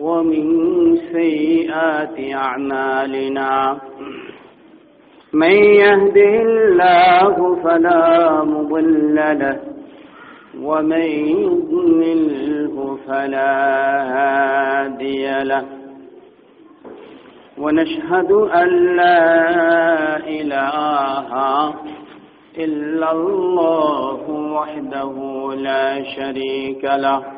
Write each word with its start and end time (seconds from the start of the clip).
ومن 0.00 0.96
سيئات 0.96 2.34
أعمالنا. 2.34 3.78
من 5.32 5.50
يهده 5.50 6.42
الله 6.42 7.56
فلا 7.64 8.42
مضل 8.44 9.14
له 9.14 9.60
ومن 10.62 11.06
يضلله 11.42 12.98
فلا 13.08 13.54
هادي 14.16 15.44
له. 15.44 15.64
ونشهد 17.58 18.32
أن 18.32 18.96
لا 18.96 20.16
إله 20.16 21.30
إلا 22.58 23.12
الله 23.12 24.30
وحده 24.30 25.14
لا 25.56 26.02
شريك 26.02 26.84
له. 26.84 27.35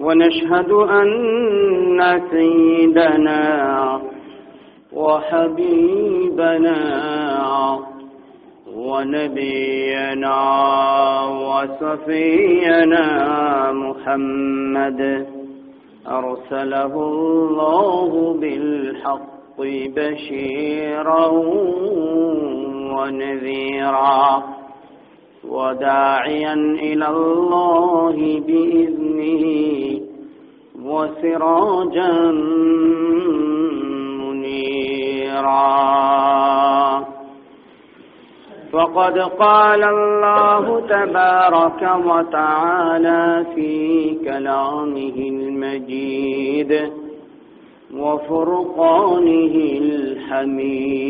ونشهد 0.00 0.70
أن 0.70 2.20
سيدنا 2.30 4.00
وحبيبنا 4.92 6.78
ونبينا 8.76 10.36
وصفينا 11.46 13.04
محمد 13.72 15.26
أرسله 16.08 16.94
الله 16.94 18.36
بالحق 18.40 19.58
بشيرا 19.96 21.26
ونذيرا 22.96 24.42
وداعيا 25.48 26.54
إلى 26.54 27.08
الله 27.08 28.40
بإذنه 28.46 29.85
وسراجا 30.86 32.30
منيرا. 34.20 35.66
فقد 38.72 39.18
قال 39.18 39.84
الله 39.84 40.80
تبارك 40.80 41.90
وتعالى 42.06 43.46
في 43.54 44.14
كلامه 44.24 45.16
المجيد 45.16 46.92
وفرقانه 47.94 49.54
الحميد. 49.82 51.06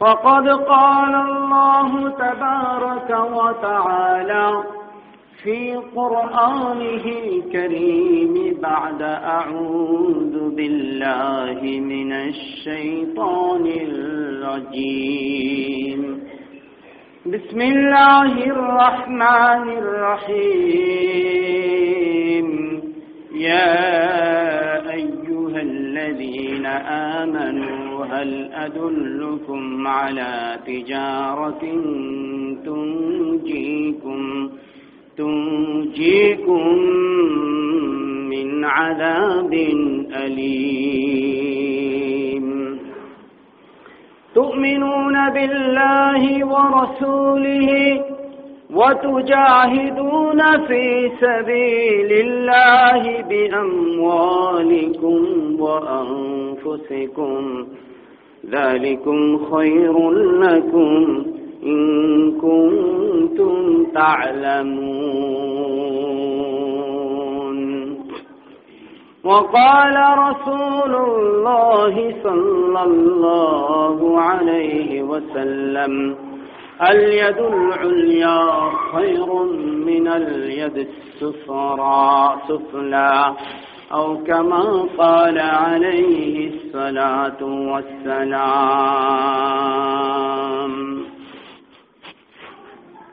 فقد 0.00 0.48
قال 0.48 1.14
الله 1.14 2.10
تبارك 2.10 3.10
وتعالى 3.32 4.62
في 5.42 5.74
قرآنه 5.96 7.04
الكريم 7.24 8.34
بعد 8.62 9.02
أعوذ 9.02 10.54
بالله 10.56 11.60
من 11.80 12.12
الشيطان 12.12 13.66
الرجيم. 14.46 15.20
بسم 17.26 17.60
الله 17.60 18.32
الرحمن 18.46 19.68
الرحيم. 19.82 21.06
يا 23.34 24.90
أيها 24.90 25.60
الذين 25.60 26.66
آمنوا 27.16 27.85
هل 28.10 28.50
أدلكم 28.52 29.86
على 29.86 30.58
تجارة 30.66 31.60
تنجيكم 32.64 34.50
تنجيكم 35.16 36.78
من 38.30 38.64
عذاب 38.64 39.52
أليم؟ 40.24 41.56
تؤمنون 44.34 45.30
بالله 45.30 46.44
ورسوله 46.46 48.04
وتجاهدون 48.70 50.40
في 50.66 51.10
سبيل 51.20 52.12
الله 52.12 53.22
بأموالكم 53.30 55.20
وأنفسكم 55.60 57.42
ذلكم 58.50 59.38
خير 59.54 60.10
لكم 60.10 61.24
إن 61.62 61.80
كنتم 62.40 63.84
تعلمون. 63.94 65.16
وقال 69.24 69.96
رسول 70.18 70.94
الله 70.94 72.14
صلى 72.22 72.82
الله 72.82 74.20
عليه 74.20 75.02
وسلم 75.02 76.16
اليد 76.90 77.38
العليا 77.38 78.70
خير 78.92 79.42
من 79.86 80.08
اليد 80.08 80.76
السفرى 80.88 82.36
سفلى. 82.48 83.34
أو 83.92 84.24
كما 84.24 84.88
قال 84.98 85.38
عليه 85.38 86.50
الصلاة 86.50 87.42
والسلام. 87.42 88.26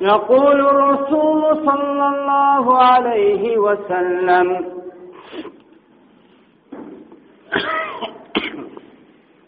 يقول 0.02 0.60
الرسول 0.60 1.42
صلى 1.66 2.08
الله 2.10 2.78
عليه 2.78 3.58
وسلم 3.58 4.66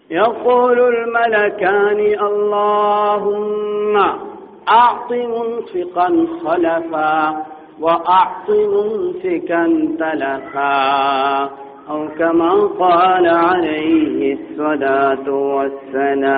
يقول 0.09 0.80
الملكان 0.80 2.00
اللهم 2.30 3.97
أعط 4.69 5.12
منفقا 5.12 6.28
خلفا. 6.46 7.46
وأعط 7.81 8.50
ممسكا 8.50 9.63
تلفا 10.00 11.50
أو 11.90 12.08
كما 12.19 12.52
قال 12.80 13.28
عليه 13.28 14.38
الصلاة 14.38 15.30
والسلام. 15.30 16.35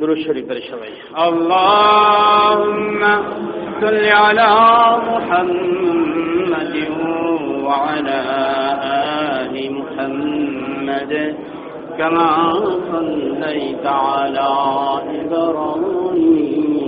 درود 0.00 0.18
شريف 0.18 0.50
الشوي 0.50 0.92
اللهم 1.28 3.00
صل 3.80 4.04
على 4.04 4.50
محمد 5.10 6.76
وعلى 7.64 8.20
آل 9.40 9.54
محمد. 9.78 11.12
كما 11.98 12.30
صليت 12.92 13.86
على 13.86 14.48
إبراهيم 15.20 16.87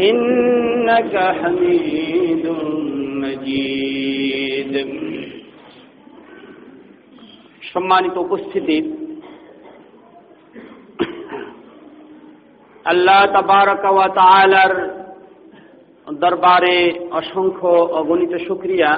إنك 0.00 1.14
حميد 1.40 2.44
مجيد 3.22 4.74
সম্মানিত 7.72 8.16
উপস্থিতি 8.16 8.78
আল্লাহ 12.86 13.20
তাবারক 13.34 13.84
ওয়া 13.88 14.08
তাআলার 14.20 14.72
দরবারে 16.06 16.76
অসংখ্য 17.20 17.70
অগণিত 18.00 18.32
শুক্রিয়া 18.48 18.90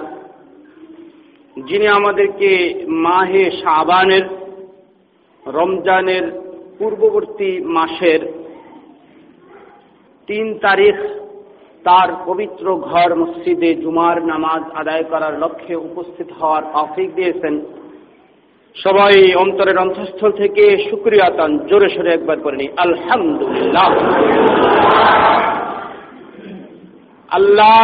যিনি 1.57 1.87
আমাদেরকে 1.99 2.51
মাহে 3.07 3.45
শাবানের 3.61 4.25
রমজানের 5.45 6.25
পূর্ববর্তী 6.79 7.51
মাসের 7.77 8.21
তিন 10.28 10.46
তারিখ 10.60 10.96
তার 11.84 12.10
পবিত্র 12.26 12.66
ঘর 12.76 13.16
মসজিদে 13.16 13.76
জুমার 13.76 14.18
নামাজ 14.26 14.64
আদায় 14.76 15.04
করার 15.04 15.34
লক্ষ্যে 15.40 15.76
উপস্থিত 15.76 16.30
হওয়ার 16.40 16.64
তৌফিক 16.74 17.16
দিয়েছেন। 17.16 17.56
সবাই 18.76 19.34
অন্তরের 19.34 19.78
অন্তঃস্থল 19.78 20.32
থেকে 20.32 20.64
শুক্রিয়া 20.90 21.30
তান 21.30 21.52
জোরে 21.58 21.90
সোরে 21.90 22.14
একবার 22.14 22.38
করে 22.40 22.58
নি 22.58 22.68
আলহামদুলিল্লাহ। 22.78 23.90
আল্লাহ 27.30 27.80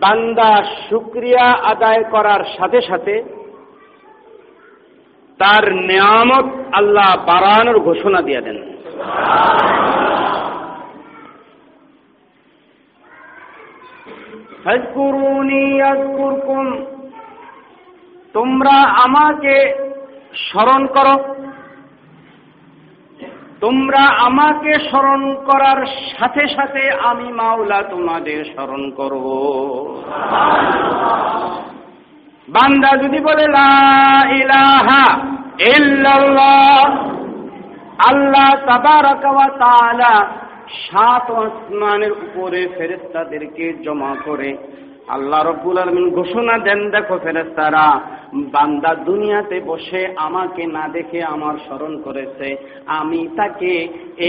বান্দা 0.00 0.52
শুক্রিয়া 0.88 1.46
আদায় 1.72 2.04
করার 2.04 2.42
সাথে 2.58 2.80
সাথে 2.82 3.14
তার 5.40 5.64
নিয়ামত 5.74 6.46
আল্লাহ 6.72 7.10
বাড়ানোর 7.26 7.78
ঘোষণা 7.78 8.20
দিয়ে 8.22 8.40
দেন। 8.40 8.58
তোমরা 18.32 18.82
আমাকে 19.02 19.74
স্মরণ 20.34 20.86
করো। 20.86 21.34
তোমরা 23.60 24.02
আমাকে 24.06 24.78
স্মরণ 24.78 25.34
করার 25.34 25.86
সাথে 25.86 26.48
সাথে 26.48 26.90
আমি 26.90 27.32
মাওলা 27.32 27.82
তোমাদের 27.82 28.44
স্মরণ 28.44 28.90
করব। 28.90 29.26
বান্দা 32.48 32.96
যদি 32.96 33.20
বলে, 33.20 33.46
লা 33.48 33.72
ইলাহা 34.30 35.18
ইল্লাল্লাহ 35.76 37.19
আল্লাহ 38.08 38.48
সাত 40.86 41.26
আসমানের 41.44 42.12
উপরে 42.26 42.60
ফেরেস্তাদেরকে 42.76 43.64
জমা 43.84 44.12
করে 44.26 44.50
আল্লাহ 45.16 45.40
রব্বুল 45.50 45.76
আলমিন 45.82 46.06
ঘোষণা 46.18 46.54
দেন, 46.66 46.80
দেখো 46.94 47.16
ফেরেস্তারা 47.24 47.86
বান্দা 48.54 48.92
দুনিয়াতে 49.08 49.56
বসে 49.70 50.02
আমাকে 50.26 50.62
না 50.76 50.84
দেখে 50.96 51.20
আমার 51.34 51.54
স্মরণ 51.66 51.92
করেছে, 52.06 52.48
আমি 52.98 53.20
তাকে 53.38 53.72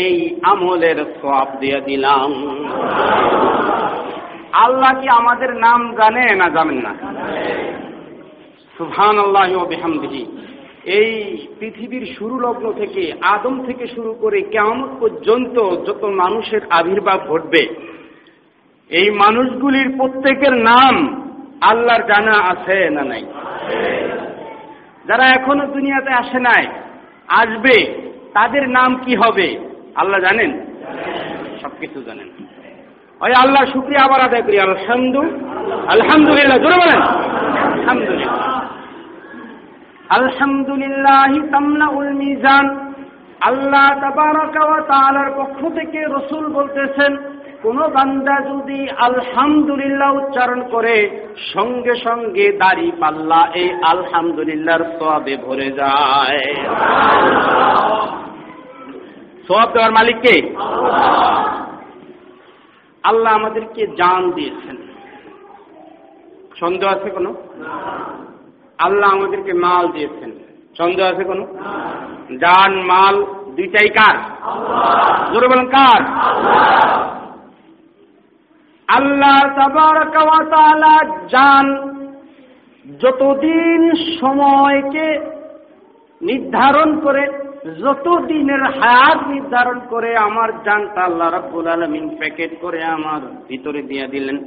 এই 0.03 0.15
আমলের 0.51 0.99
সব 1.21 1.47
দিয়ে 1.61 1.79
দিলাম। 1.87 2.31
আল্লাহ 4.65 4.91
কি 5.01 5.07
আমাদের 5.21 5.51
নাম 5.65 5.81
জানে 5.99 6.25
না 6.41 6.47
জানেন 6.55 6.79
না? 6.85 6.93
সুহান 8.77 9.17
আল্লাহ 9.25 9.51
বেহামদিহি। 9.71 10.23
এই 10.85 11.47
পৃথিবীর 11.59 12.15
শুরু 12.19 12.39
লগ্ন 12.39 12.73
থেকে 12.73 13.13
আদম 13.21 13.65
থেকে 13.65 13.87
শুরু 13.87 14.13
করে 14.13 14.41
কেমন 14.41 14.97
পর্যন্ত 14.99 15.59
যত 15.59 16.03
মানুষের 16.03 16.61
আবির্ভাব 16.69 17.19
ঘটবে, 17.27 17.67
এই 18.89 19.11
মানুষগুলির 19.11 19.97
প্রত্যেকের 19.97 20.53
নাম 20.53 21.21
আল্লাহর 21.61 22.01
জানা 22.01 22.31
আছে 22.31 22.89
না 22.89 23.03
নাই? 23.03 23.25
যারা 25.07 25.27
এখনও 25.27 25.67
দুনিয়াতে 25.67 26.13
আসে 26.13 26.39
নাই, 26.39 26.67
আসবে, 27.27 27.85
তাদের 28.33 28.69
নাম 28.69 28.95
কি 28.95 29.15
হবে? 29.15 29.59
আল্লাহ 29.95 30.19
জানেন? 30.19 30.65
সবকিছু 31.61 32.01
জানেন। 32.01 32.27
ওই 33.21 33.31
আল্লাহ 33.43 33.65
শুক্রিয়া 33.65 34.03
আবার 34.03 34.21
আদায় 34.21 34.41
করি। 34.41 34.59
আলহামদু 34.59 35.19
আলহামদুলিল্লাহ, 35.87 36.57
জোরে 36.57 36.75
বলেন। 36.75 37.01
আলহামদুলিল্লাহ। 37.79 38.20
আলহামদুলিল্লাহ 40.17 41.31
তামলাউল 41.51 42.11
মিজান। 42.13 42.65
আল্লাহ 43.41 43.85
ওয়া 44.65 45.29
পক্ষ 45.39 45.59
থেকে 45.75 45.99
রসুল 46.17 46.45
বলতেছেন, 46.49 47.11
কোন 47.63 47.77
বান্দা 47.87 48.35
যদি 48.51 48.79
আলহামদুলিল্লাহ 48.89 50.09
উচ্চারণ 50.13 50.61
করে, 50.71 50.95
সঙ্গে 51.53 51.93
সঙ্গে 52.05 52.45
দাড়ি 52.61 52.91
পাল্লা 53.01 53.41
এই 53.53 53.69
আলহামদুলিল্লাহর 53.93 54.83
সবে 54.99 55.35
ভরে 55.45 55.69
যায়। 55.71 56.41
সব 59.47 59.67
দেওয়ার 59.73 59.91
মালিককে 59.91 60.35
আল্লাহ 63.03 63.31
আমাদেরকে 63.35 63.81
জান 63.99 64.21
দিয়েছেন। 64.31 64.77
সন্দেহ 66.59 66.89
আছে 66.95 67.09
কোনো? 67.09 67.31
আল্লাহ 68.85 69.07
আমাদেরকে 69.15 69.53
মাল 69.65 69.85
দিয়েছেন। 69.95 70.31
সন্দেহ 70.79 71.05
আছে 71.11 71.23
কোনো? 71.23 71.43
জান, 72.43 72.71
মাল 72.91 73.15
দুইটাই 73.57 73.89
কার? 73.97 74.15
জোরে 75.31 75.47
বলেন 75.51 75.67
কার? 75.77 76.01
আল্লাহ 78.87 79.35
জান 81.33 81.65
যতদিন 83.01 83.81
সময়কে 84.21 85.07
নির্ধারণ 86.21 86.89
করে 87.05 87.23
যত 87.83 88.05
দিনের 88.31 88.63
হায়াত 88.79 89.19
নির্ধারণ 89.33 89.77
করে, 89.89 90.09
আমার 90.27 90.49
জানটা 90.65 91.01
আল্লাহ 91.09 91.27
রাব্বুল 91.29 91.67
আলমিন 91.67 92.05
প্যাকেট 92.19 92.51
করে 92.61 92.79
আমার 92.95 93.21
ভিতরে 93.49 93.81
দিয়ে 93.81 94.05
দিলেন। 94.07 94.37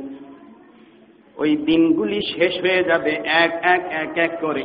ওই 1.37 1.57
দিনগুলি 1.57 2.21
শেষ 2.23 2.61
হয়ে 2.61 2.85
যাবে 2.85 3.11
এক 3.25 3.53
এক 3.63 3.83
এক 3.93 4.19
এক 4.19 4.33
করে। 4.41 4.65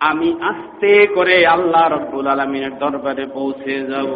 আমি 0.00 0.38
আস্তে 0.42 1.06
করে 1.06 1.46
আল্লাহ 1.46 1.88
রব্বুল 1.88 2.26
আলমিনের 2.26 2.78
দরবারে 2.78 3.26
পৌঁছে 3.26 3.80
যাব। 3.80 4.12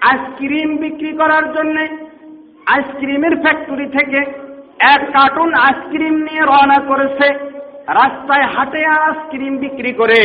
আইসক্রিম 0.00 0.76
বিক্রি 0.76 1.12
করার 1.12 1.52
জন্য 1.52 1.76
আইসক্রিমের 2.66 3.34
ফ্যাক্টরি 3.36 3.86
থেকে 3.86 4.20
এক 4.78 5.00
কার্টুন 5.12 5.54
আইসক্রিম 5.54 6.14
নিয়ে 6.14 6.40
রওনা 6.40 6.78
করেছে। 6.80 7.28
রাস্তায় 7.88 8.46
হাটে 8.54 8.86
আইসক্রিম 8.86 9.56
বিক্রি 9.56 9.92
করে 9.92 10.20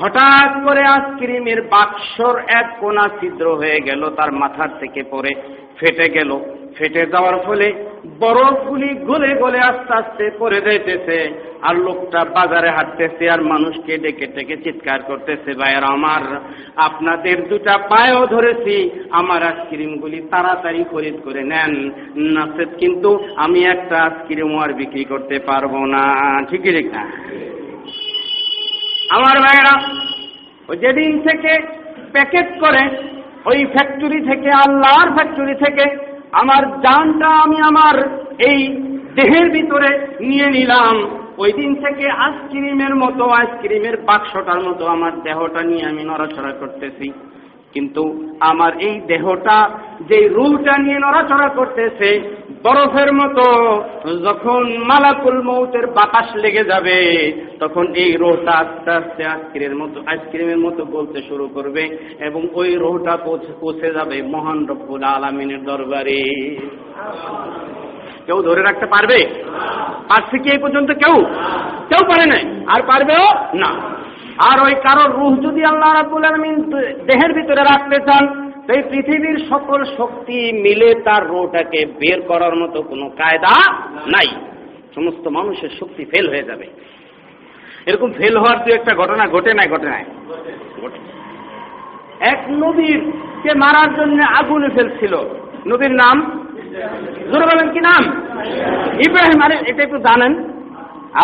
হঠাৎ 0.00 0.64
করে 0.64 0.82
আইসক্রিমের 0.84 1.62
বাক্সর 1.62 2.38
এক 2.38 2.66
কোনা 2.80 3.08
ছিদ্র 3.20 3.56
হয়ে 3.56 3.80
গেল, 3.80 4.10
তার 4.16 4.32
মাথার 4.32 4.68
থেকে 4.80 5.02
পরে 5.02 5.32
ফেটে 5.78 6.08
গেল। 6.08 6.40
ফেটে 6.76 7.06
যাওয়ার 7.06 7.36
ফলে 7.46 7.72
বরফগুলি 8.20 8.94
গলে 8.94 9.34
গলে 9.34 9.58
আস্তে 9.58 9.92
আস্তে 9.94 10.30
পরে 10.38 10.60
যাইতেছে 10.60 11.18
আর 11.62 11.76
লোকটা 11.76 12.24
বাজারে 12.24 12.70
হাঁটতেছে 12.70 13.30
আর 13.30 13.40
মানুষকে 13.42 13.98
ডেকে 13.98 14.26
ডেকে 14.26 14.56
চিৎকার 14.56 15.02
করতেছে, 15.02 15.54
ভাইয়ের 15.54 15.84
আমার, 15.84 16.22
আপনাদের 16.76 17.48
দুটা 17.48 17.78
পায়েও 17.78 18.26
ধরেছি, 18.26 18.90
আমার 19.10 19.42
আইসক্রিমগুলি 19.42 20.20
তাড়াতাড়ি 20.30 20.84
খরিদ 20.90 21.16
করে 21.24 21.42
নেন। 21.44 21.72
নাচেত 22.16 22.68
কিন্তু 22.78 23.10
আমি 23.36 23.64
একটা 23.64 24.02
আইসক্রিম 24.02 24.58
আর 24.58 24.72
বিক্রি 24.72 25.04
করতে 25.04 25.38
পারব 25.38 25.72
না। 25.84 26.02
ঠিকই 26.50 26.72
ঠিক 26.72 26.92
না 26.92 27.04
আমার 29.10 29.36
ভাইয়েরা 29.40 29.74
যেদিন 30.80 31.12
থেকে 31.22 31.52
প্যাকেট 32.12 32.48
করে, 32.60 32.82
ওই 33.44 33.64
ফ্যাক্টরি 33.64 34.20
থেকে, 34.20 34.50
আল্লাহর 34.50 35.08
ফ্যাক্টরি 35.14 35.54
থেকে 35.54 35.84
আমার 36.32 36.62
জানটা 36.80 37.28
আমি 37.44 37.58
আমার 37.60 37.96
এই 38.38 38.60
দেহের 39.14 39.50
ভিতরে 39.50 39.90
নিয়ে 40.20 40.46
নিলাম। 40.46 40.96
ওই 41.38 41.52
দিন 41.52 41.74
থেকে 41.74 42.10
আইসক্রিমের 42.10 42.94
মতো 42.94 43.24
আইসক্রিমের 43.30 43.96
বাক্সটার 43.96 44.60
মতো 44.60 44.86
আমার 44.86 45.22
দেহটা 45.22 45.62
নিয়ে 45.62 45.84
আমি 45.86 46.02
নড়াচড়া 46.04 46.52
করতেছি। 46.52 47.12
কিন্তু 47.72 48.28
আমার 48.40 48.80
এই 48.80 49.00
দেহটা 49.00 49.70
যে 50.08 50.28
রুহটা 50.28 50.78
নিয়ে 50.78 50.98
নড়াচড়া 50.98 51.48
করতেছে, 51.48 52.36
বরফের 52.64 53.12
মতো, 53.12 53.82
যখন 54.24 54.78
মালাকুল 54.78 55.42
মৌতের 55.42 55.86
বাতাস 55.86 56.36
লেগে 56.36 56.64
যাবে, 56.64 57.32
তখন 57.60 57.94
এই 57.94 58.12
রোহটা 58.12 58.52
আস্তে 58.52 58.90
আস্তে 58.90 59.24
আইসক্রিমের 59.24 59.76
মতো 59.76 60.00
আইসক্রিমের 60.06 60.58
মতো 60.58 60.84
বলতে 60.84 61.22
শুরু 61.22 61.48
করবে 61.48 61.98
এবং 62.20 62.48
ওই 62.54 62.74
রোহটা 62.74 63.16
পৌঁছে 63.60 63.92
যাবে 63.92 64.22
মহান 64.22 64.66
রব্বুল 64.66 65.02
আলমিনের 65.02 65.64
দরবারে। 65.64 66.22
কেউ 68.26 68.42
ধরে 68.42 68.62
রাখতে 68.62 68.86
পারবে? 68.86 69.26
পারছে 70.08 70.38
কি 70.38 70.50
এই 70.50 70.58
পর্যন্ত 70.58 70.90
কেউ? 70.90 71.24
কেউ 71.88 72.06
পারে 72.08 72.26
নাই। 72.26 72.64
আর 72.66 72.82
পারবেও 72.82 73.56
না। 73.56 73.97
আর 74.38 74.60
ওই 74.60 74.74
কারোর 74.74 75.16
রুহ 75.16 75.36
যদি 75.36 75.64
আল্লাহ 75.64 75.92
রাবুল 75.92 76.24
আলমিন 76.24 76.56
দেহের 77.06 77.32
ভিতরে 77.32 77.62
রাখতে 77.62 77.96
চান 77.96 78.52
এই 78.76 78.82
পৃথিবীর 78.82 79.46
সকল 79.48 79.84
শক্তি 79.96 80.52
মিলে 80.52 80.94
তার 80.94 81.28
রোটাকে 81.28 81.86
বের 81.86 82.22
করার 82.22 82.56
মতো 82.56 82.82
কোনো 82.82 83.08
কায়দা 83.08 83.72
নাই। 83.98 84.28
সমস্ত 84.94 85.28
মানুষের 85.28 85.68
শক্তি 85.80 86.04
ফেল 86.04 86.28
হয়ে 86.28 86.42
যাবে। 86.42 86.66
এরকম 87.86 88.12
ফেল 88.12 88.36
হওয়ার 88.36 88.64
দু 88.64 88.74
একটা 88.74 88.94
ঘটনা 88.94 89.26
ঘটে 89.26 89.54
নাই 89.54 89.68
ঘটে 89.68 89.88
নাই? 89.88 90.04
এক 92.20 92.44
নবীরকে 92.50 93.54
মারার 93.54 93.94
জন্য 93.94 94.24
আগুনে 94.24 94.68
ফেলছিল। 94.68 95.16
নবীর 95.66 95.90
নাম? 95.90 96.46
জোরে 97.32 97.46
বলেন, 97.46 97.72
কি 97.72 97.80
নাম? 97.80 98.02
ইব্রাহিম 99.08 99.42
আরে 99.42 99.56
এটা 99.66 99.82
একটু 99.82 99.98
জানেন। 99.98 100.44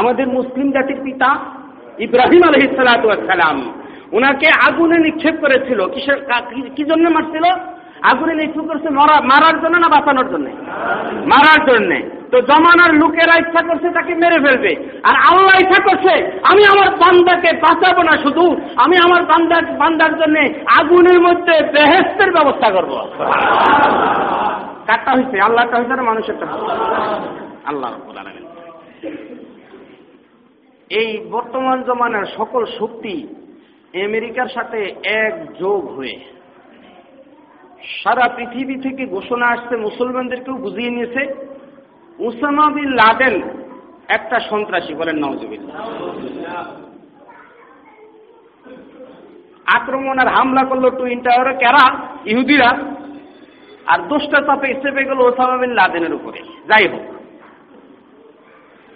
আমাদের 0.00 0.28
মুসলিম 0.28 0.72
জাতির 0.72 1.00
পিতা 1.04 1.38
ইব্রাহিম 1.98 2.42
আলহিসালাম 2.48 3.72
ওনাকে 4.12 4.46
আগুনে 4.68 4.98
নিক্ষেপ 4.98 5.40
করেছিল। 5.40 5.88
কিসের 5.88 6.24
কা- 6.24 6.84
জন্য 6.84 7.08
মারছিল? 7.08 7.74
আগুনে 8.02 8.34
নিক্ষেপ 8.34 8.64
করেছে 8.64 8.90
মরা- 8.90 9.22
মারার 9.22 9.62
জন্য 9.62 9.78
না 9.78 9.88
বাঁচানোর 9.88 10.30
জন্য? 10.30 10.50
মারার 11.12 11.66
জন্য। 11.66 12.10
তো 12.30 12.40
জমানার 12.40 12.94
লোকেরা 12.94 13.38
ইচ্ছা 13.38 13.66
করছে 13.66 13.90
তাকে 13.90 14.14
মেরে 14.14 14.38
ফেলবে। 14.38 15.00
আর 15.02 15.14
আল্লাহ 15.32 15.68
ইচ্ছা 15.68 15.82
করছে, 15.82 16.40
আমি 16.42 16.64
আমার 16.64 16.96
বান্দাকে 16.96 17.52
বাঁচাবো 17.52 18.02
না 18.02 18.16
শুধু, 18.16 18.56
আমি 18.76 18.96
আমার 19.04 19.22
বান্দা 19.22 19.60
বান্দার 19.78 20.18
জন্য 20.18 20.38
আগুনের 20.80 21.20
মধ্যে 21.20 21.52
বেহেস্তের 21.52 22.32
ব্যবস্থা 22.32 22.70
করব। 22.70 23.08
কারটা 24.86 25.12
হয়েছে 25.12 25.40
আল্লাহটা 25.40 25.76
হয়েছে 25.76 25.94
না 25.94 26.02
মানুষেরটা 26.02 26.46
আল্লাহ 27.64 27.92
এই 30.94 31.26
বর্তমান 31.30 31.82
জমানার 31.82 32.26
সকল 32.26 32.64
শক্তি 32.78 33.26
আমেরিকার 34.04 34.46
সাথে 34.48 34.94
এক 35.04 35.52
যোগ 35.58 35.96
হয়ে। 35.96 36.20
সারা 38.02 38.28
পৃথিবী 38.28 38.80
থেকে 38.80 39.06
ঘোষণা 39.06 39.46
আসছে, 39.46 39.76
মুসলমানদেরকেও 39.76 40.54
বুঝিয়ে 40.54 40.90
নিয়েছে। 40.90 41.48
উসামা 42.18 42.70
বিন 42.70 42.90
লাদেন 42.90 43.40
একটা 44.08 44.40
সন্ত্রাসী 44.40 44.94
বলেন 44.94 45.16
নওজুবিল্লাহ 45.16 45.84
আক্রমণ 49.74 50.18
আর 50.18 50.28
হামলা 50.28 50.64
করল 50.64 50.90
টুইন 50.90 51.20
টাওয়ারে 51.20 51.56
কেরা? 51.56 52.00
ইহুদিরা। 52.26 52.78
আর 53.86 53.98
দোষটা 54.08 54.40
চাপে 54.40 54.74
চেপে 54.74 55.04
গেল 55.04 55.18
ওসামা 55.18 55.56
বিন 55.56 55.70
লাদেনের 55.70 56.14
উপরে। 56.14 56.38
যাই 56.40 56.88
হোক। 56.88 57.00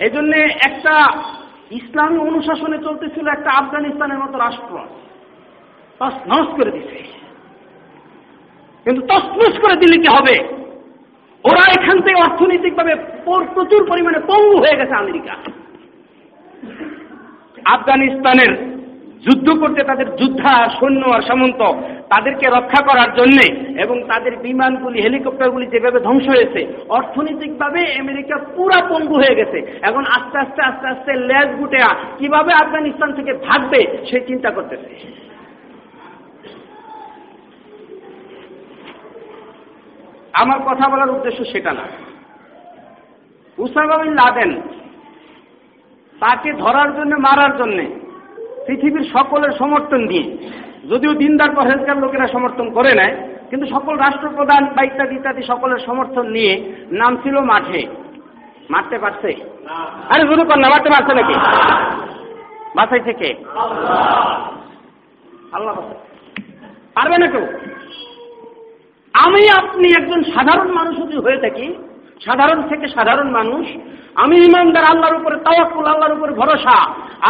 এই 0.02 0.10
জন্য 0.10 0.36
একটা 0.36 1.22
ইসলামী 1.70 2.18
অনুশাসনে 2.18 2.78
চলতেছিল 2.78 3.28
একটা 3.28 3.50
আফগানিস্তানের 3.50 4.18
মতো 4.18 4.38
রাষ্ট্র। 4.38 4.78
তসনস 5.98 6.46
করে 6.46 6.70
দিছে। 6.70 7.04
কিন্তু 8.84 9.06
তসনস 9.06 9.58
করে 9.58 9.76
দিলে 9.76 10.02
কি 10.02 10.08
হবে। 10.08 10.54
ওরা 11.44 11.82
এখান 11.82 12.00
থেকে 12.00 12.22
অর্থনৈতিকভাবে 12.22 12.94
পর- 13.24 13.54
প্রচুর 13.54 13.88
পরিমাণে 13.88 14.18
পঙ্গু 14.18 14.58
হয়ে 14.58 14.76
গেছে 14.76 14.94
আমেরিকা। 14.94 15.34
আফগানিস্তানের 17.64 18.67
যুদ্ধ 19.24 19.60
করতে 19.60 19.84
তাদের 19.84 20.16
যোদ্ধা, 20.16 20.68
সৈন্য 20.80 21.06
আর 21.14 21.20
সামন্ত 21.20 21.60
তাদেরকে 22.08 22.46
রক্ষা 22.46 22.84
করার 22.86 23.14
জন্যে 23.14 23.46
এবং 23.82 24.02
তাদের 24.02 24.36
বিমানগুলি, 24.36 25.02
হেলিকপ্টারগুলি 25.02 25.66
যেভাবে 25.66 26.00
ধ্বংস 26.00 26.28
হয়েছে, 26.28 26.84
অর্থনৈতিকভাবে 26.88 27.80
আমেরিকা 28.00 28.36
পুরা 28.56 28.88
পঙ্গু 28.88 29.14
হয়ে 29.14 29.34
গেছে। 29.34 29.78
এখন 29.82 30.04
আস্তে 30.06 30.38
আস্তে 30.38 30.62
আস্তে 30.62 30.88
আস্তে 30.88 31.12
লেজ 31.14 31.48
গুটে 31.56 31.78
কীভাবে 32.18 32.52
আফগানিস্তান 32.54 33.12
থেকে 33.12 33.32
ভাগবে 33.32 34.06
সেই 34.10 34.26
চিন্তা 34.26 34.50
করতেছে। 34.50 34.88
আমার 40.32 40.58
কথা 40.58 40.88
বলার 40.88 41.10
উদ্দেশ্য 41.10 41.44
সেটা 41.44 41.72
না। 41.72 41.82
উসামা 43.58 44.04
লাদেন, 44.04 44.60
তাকে 46.20 46.52
ধরার 46.52 46.96
জন্য, 46.96 47.16
মারার 47.16 47.56
জন্য 47.56 48.07
পৃথিবীর 48.68 49.10
সকলের 49.12 49.52
সমর্থন 49.58 50.06
দিয়ে। 50.06 50.24
যদিও 50.90 51.12
দিনদার 51.14 51.50
পরহেজগার 51.54 51.98
লোকেরা 51.98 52.26
সমর্থন 52.28 52.70
করে 52.70 52.92
নেয়, 52.94 53.14
কিন্তু 53.50 53.66
সকল 53.66 53.96
রাষ্ট্রপ্রধান 53.96 54.64
বা 54.64 54.82
ইত্যাদি 54.82 55.14
ইত্যাদি 55.14 55.42
সকলের 55.42 55.78
সমর্থন 55.78 56.26
নিয়ে 56.28 56.52
নাম 56.90 57.16
ছিল 57.16 57.38
মাঠে। 57.40 57.86
মারতে 58.70 58.98
পারছে? 58.98 59.30
আরে 60.08 60.22
শুরু 60.26 60.44
কর 60.44 60.58
না, 60.58 60.68
মারতে 60.68 60.90
পারছে 60.90 61.12
নাকি? 61.14 61.34
বাসাই 62.76 63.00
থেকে। 63.00 63.34
আল্লাহ। 65.52 65.76
পারবে 66.94 67.18
না 67.18 67.26
কেউ? 67.26 67.46
আমি 69.14 69.42
আপনি 69.58 69.88
একজন 70.00 70.22
সাধারণ 70.22 70.68
মানুষ 70.72 70.94
যদি 70.98 71.16
হয়ে 71.16 71.36
থাকি 71.36 71.74
সাধারণ 72.26 72.60
থেকে 72.70 72.86
সাধারণ 72.96 73.28
মানুষ, 73.38 73.64
আমি 74.22 74.36
ইমানদার, 74.48 74.84
আল্লাহর 74.92 75.18
উপরে 75.20 75.36
তাওয়াক্কুল, 75.46 75.86
আল্লাহর 75.86 76.16
উপরে 76.16 76.32
ভরসা। 76.40 76.78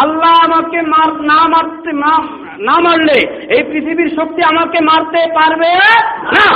আল্লাহ 0.02 0.32
আমাকে 0.46 0.78
মার, 0.92 1.10
না 1.30 1.40
মারতে, 1.54 1.90
না 2.68 2.76
মারলে 2.86 3.18
এই 3.54 3.62
পৃথিবীর 3.70 4.10
শক্তি 4.18 4.40
আমাকে 4.52 4.78
মারতে 4.90 5.20
পারবে 5.38 5.70
না। 6.36 6.48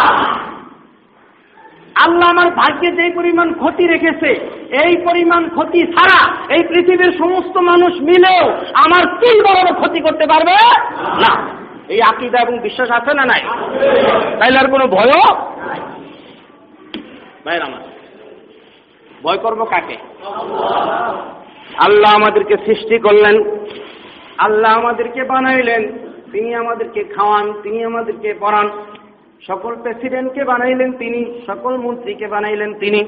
আল্লাহ 2.04 2.26
আমার 2.34 2.48
ভাগ্যে 2.60 2.90
যে 2.98 3.06
পরিমাণ 3.18 3.48
ক্ষতি 3.60 3.84
রেখেছে, 3.92 4.30
এই 4.82 4.92
পরিমাণ 5.06 5.42
ক্ষতি 5.56 5.80
ছাড়া 5.94 6.20
এই 6.54 6.62
পৃথিবীর 6.70 7.12
সমস্ত 7.18 7.54
মানুষ 7.70 7.92
মিলেও 8.08 8.44
আমার 8.84 9.02
তিন 9.20 9.36
বড় 9.46 9.58
ক্ষতি 9.80 10.00
করতে 10.06 10.24
পারবে 10.32 10.56
না। 11.24 11.32
এই 11.92 12.00
আকিদা 12.10 12.38
এবং 12.44 12.54
বিশ্বাস 12.66 12.90
আছে 12.98 13.12
না 13.18 13.24
নাই? 13.32 13.42
তাইলে 14.38 14.56
আর 14.62 14.68
কোনো 14.74 14.84
ভয়ও 14.96 15.24
ভাইয়ের 17.44 17.64
আমার। 17.68 17.82
ভয় 19.22 19.38
করব 19.38 19.64
কাকে? 19.64 19.96
আল্লাহ 21.84 22.14
আমাদেরকে 22.14 22.56
সৃষ্টি 22.66 22.98
করলেন। 22.98 23.44
আল্লাহ 24.38 24.78
আমাদেরকে 24.78 25.24
বানাইলেন। 25.24 25.98
তিনি 26.32 26.54
আমাদেরকে 26.54 27.04
খাওয়ান, 27.04 27.52
তিনি 27.62 27.84
আমাদেরকে 27.84 28.34
পড়ান। 28.40 28.70
সকল 29.46 29.76
প্রেসিডেন্টকে 29.76 30.44
বানাইলেন 30.44 30.92
তিনি, 30.92 31.40
সকল 31.46 31.76
মন্ত্রীকে 31.76 32.26
বানাইলেন 32.26 32.74
তিনি। 32.74 33.04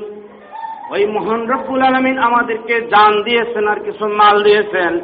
ওই 0.90 1.06
মহান 1.06 1.50
রব্বুল 1.50 1.83
আলমিন 1.83 2.18
আমাদেরকে 2.18 2.80
জান 2.80 3.23
দিয়েছেন 3.23 3.68
আর 3.68 3.76
কিছু 3.76 4.09
মাল 4.09 4.42
দিয়েছেন। 4.42 5.00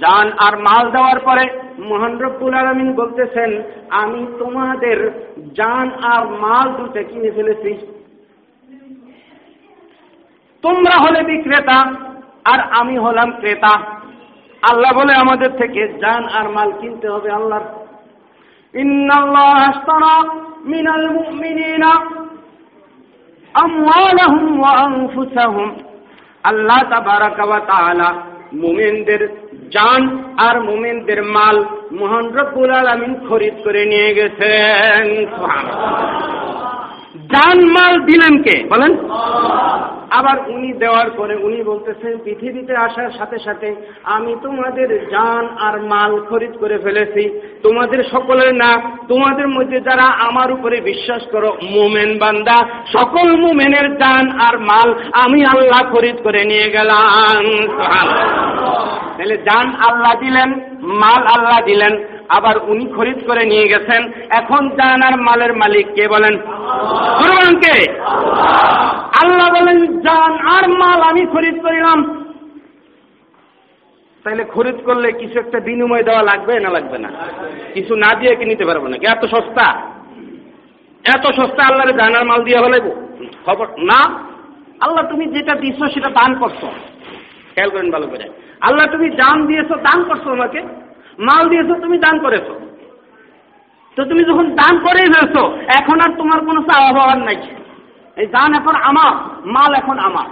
জান 0.00 0.32
আর 0.38 0.58
মাল 0.58 0.90
দেওয়ার 0.90 1.18
পরে 1.20 1.44
মহান 1.78 2.18
রব্বুল 2.18 2.54
আলমিন 2.54 2.92
বলতেছেন, 2.92 3.62
আমি 3.90 4.26
তোমাদের 4.38 5.10
জান 5.54 5.90
আর 6.02 6.26
মাল 6.26 6.72
দুটো 6.72 7.04
কিনে 7.08 7.30
ফেলেছি। 7.30 7.93
তোমরা 10.64 10.96
হলে 11.02 11.20
বিক্রেতা 11.24 11.78
আর 12.44 12.60
আমি 12.70 12.98
হলাম 12.98 13.30
ক্রেতা। 13.30 13.74
আল্লাহ 14.72 14.92
বলে 14.94 15.14
আমাদের 15.14 15.50
থেকে 15.50 15.88
জান 15.88 16.22
আর 16.28 16.48
মাল 16.48 16.72
কিনতে 16.80 17.08
হবে 17.08 17.30
আল্লাহর। 17.30 17.66
ইন্নাল্লাহ 18.78 19.48
আশতারা 19.68 20.16
মিনাল 20.64 21.06
মুমিনিনা 21.10 21.92
আমওয়ালাহুম 23.54 24.60
ওয়া 24.60 24.70
আনফুসাহুম। 24.70 25.70
আল্লাহ 26.44 26.78
তাবারাকা 26.90 27.44
ওয়া 27.44 27.60
তাআলা 27.60 28.14
মুমিনদের 28.52 29.22
জান 29.70 30.02
আর 30.38 30.60
মুমিনদের 30.60 31.22
মাল 31.22 31.64
মহান 31.92 32.26
রব্বুল 32.32 32.70
আলামিন 32.70 33.12
খরিদ 33.28 33.54
করে 33.64 33.84
নিয়ে 33.84 34.14
গেছেন। 34.14 35.04
জান 37.32 37.58
মাল 37.66 37.94
দিলেন 38.00 38.42
কে? 38.42 38.56
বলেন। 38.70 38.92
আবার 40.18 40.36
উনি 40.54 40.70
দেওয়ার 40.72 41.08
পরে 41.16 41.34
উনি 41.46 41.60
বলতেছেন, 41.62 42.12
পৃথিবীতে 42.24 42.74
আসার 42.86 43.10
সাথে 43.18 43.38
সাথে 43.44 43.68
আমি 44.16 44.32
তোমাদের 44.42 44.88
জান 45.10 45.44
আর 45.66 45.74
মাল 45.82 46.12
খরিদ 46.28 46.54
করে 46.60 46.76
ফেলেছি। 46.78 47.24
তোমাদের 47.62 48.00
সকলের 48.12 48.50
না, 48.54 48.70
তোমাদের 49.08 49.48
মধ্যে 49.48 49.78
যারা 49.80 50.06
আমার 50.28 50.48
উপরে 50.52 50.76
বিশ্বাস 50.80 51.22
করো, 51.32 51.50
মোমেন 51.74 52.10
বান্দা, 52.18 52.58
সকল 52.96 53.28
মোমেনের 53.36 53.88
জান 53.98 54.24
আর 54.40 54.54
মাল 54.70 54.88
আমি 55.24 55.40
আল্লাহ 55.44 55.80
খরিদ 55.92 56.16
করে 56.22 56.42
নিয়ে 56.44 56.68
গেলাম। 56.70 57.42
তাহলে 59.16 59.36
জান 59.48 59.66
আল্লাহ 59.88 60.12
দিলেন, 60.20 60.48
মাল 61.02 61.22
আল্লাহ 61.34 61.58
দিলেন। 61.64 61.94
আবার 62.28 62.58
উনি 62.58 62.86
খরিদ 62.86 63.26
করে 63.26 63.44
নিয়ে 63.44 63.68
গেছেন। 63.68 64.12
এখন 64.30 64.68
জান 64.68 65.02
আর 65.02 65.20
মালের 65.20 65.54
মালিক 65.54 65.86
কে 65.86 66.08
বলেন? 66.08 66.36
কে? 67.56 67.92
আল্লাহ 69.22 69.62
বলেন, 69.62 70.00
জান 70.00 70.32
আর 70.32 70.68
মাল 70.68 71.00
আমি 71.00 71.26
খরিদ 71.26 71.62
করিলাম 71.62 72.24
তাহলে 74.24 74.44
খরিদ 74.44 74.74
করলে 74.84 75.12
কিছু 75.12 75.38
একটা 75.38 75.60
বিনিময় 75.60 76.02
দেওয়া 76.02 76.22
লাগবে 76.22 76.60
না 76.60 76.70
লাগবে 76.70 76.98
না? 76.98 77.08
কিছু 77.74 77.96
না 77.96 78.20
দিয়ে 78.20 78.36
কি 78.36 78.44
নিতে 78.44 78.64
পারব 78.64 78.86
না 78.86 78.96
এত 79.10 79.24
সস্তা? 79.24 79.80
এত 81.04 81.26
সস্তা 81.26 81.66
আল্লাহর 81.66 81.92
জানার 81.92 82.24
মাল 82.24 82.44
দিয়ে 82.44 82.58
হলে 82.58 82.90
খবর? 83.46 83.66
না। 83.66 84.18
আল্লাহ 84.80 85.10
তুমি 85.10 85.26
যেটা 85.26 85.54
দিচ্ছ 85.54 85.94
সেটা 85.94 86.08
দান 86.08 86.34
করছ। 86.34 86.60
খেয়াল 87.54 87.70
করেন 87.70 87.90
ভালো 87.90 88.06
করে। 88.06 88.28
আল্লাহ 88.60 88.86
তুমি 88.92 89.10
দান 89.10 89.46
দিয়েছ, 89.46 89.68
দান 89.68 90.04
করছ 90.04 90.26
আমাকে। 90.26 90.62
মাল 91.18 91.48
দিয়েছ, 91.48 91.70
তুমি 91.84 91.98
দান 91.98 92.18
করেছ। 92.18 92.46
তো 93.96 94.04
তুমি 94.04 94.24
যখন 94.24 94.54
দান 94.54 94.78
করে 94.86 95.02
ফেলছো, 95.12 95.42
এখন 95.78 96.00
আর 96.00 96.10
তোমার 96.16 96.40
কোনো 96.44 96.60
চাওয়া 96.62 96.92
পাওয়ার 96.92 97.18
নাই। 97.18 97.36
এই 98.16 98.26
দান 98.26 98.54
এখন 98.54 98.74
আমার, 98.76 99.12
মাল 99.46 99.74
এখন 99.74 99.98
আমার। 99.98 100.26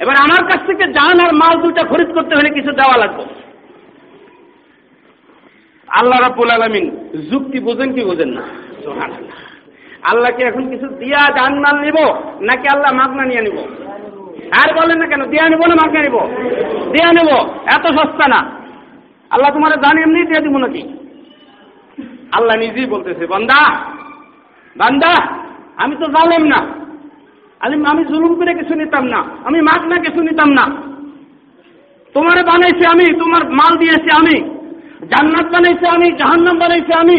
এবার 0.00 0.16
আমার 0.20 0.42
কাছ 0.50 0.60
থেকে 0.66 0.84
জান 0.92 1.20
আর 1.20 1.32
মাল 1.32 1.54
দুটা 1.62 1.82
খরিদ 1.82 2.10
করতে 2.14 2.36
হলে 2.36 2.50
কিছু 2.50 2.70
দেওয়া 2.72 2.96
লাগবে। 2.96 3.24
আল্লাহ 5.88 6.20
রাব্বুল 6.20 6.50
আলামিন 6.50 6.86
যুক্তি 7.30 7.58
বোঝেন 7.60 7.92
কি 7.92 8.04
বোঝেন 8.04 8.28
না? 8.28 8.42
আল্লাহকে 10.10 10.42
এখন 10.44 10.70
কিছু 10.70 10.86
দিয়া 10.88 11.22
দান 11.38 11.60
মাল 11.64 11.76
নিব, 11.76 11.98
নাকি 12.40 12.66
আল্লাহ 12.74 12.92
মাগনা 12.92 13.24
নিয়ে 13.24 13.42
নিব? 13.42 13.58
আর 14.60 14.68
বলেন 14.78 14.98
না 14.98 15.06
কেন, 15.06 15.22
দিয়া 15.32 15.48
নিব 15.48 15.62
না 15.70 15.74
মাগনা 15.82 16.00
নিব? 16.06 16.16
দিয়া 16.92 17.10
নিব, 17.12 17.30
এত 17.76 17.84
সস্তা 17.98 18.26
না। 18.28 18.40
আল্লাহ 19.30 19.50
তোমার 19.56 19.72
জান 19.84 19.96
এমনি 19.98 20.20
দিয়ে 20.30 20.44
দিব 20.44 20.56
নাকি? 20.64 20.82
আল্লাহ 22.36 22.54
নিজেই 22.56 22.88
বলতেছে, 22.94 23.24
বান্দা 23.34 23.60
বান্দা, 24.76 25.12
আমি 25.82 25.94
তো 26.02 26.06
জালেম 26.16 26.44
না। 26.52 26.60
আমি 27.64 27.76
আমি 27.92 28.02
জুলুম 28.10 28.32
করে 28.38 28.52
কিছু 28.60 28.74
নিতাম 28.80 29.04
না। 29.14 29.20
আমি 29.46 29.58
মাছ 29.68 29.82
না, 29.90 29.96
কিছু 30.06 30.20
নিতাম 30.28 30.50
না। 30.58 30.64
তোমারে 32.14 32.42
বানাইছি 32.50 32.84
আমি, 32.94 33.06
তোমার 33.22 33.42
মাল 33.58 33.72
দিয়েছি 33.82 34.10
আমি, 34.20 34.36
জান্নাত 35.12 35.46
বানাইছি 35.54 35.86
আমি, 35.96 36.08
জাহান্নাম 36.20 36.56
বানাইছি 36.62 36.92
আমি, 37.02 37.16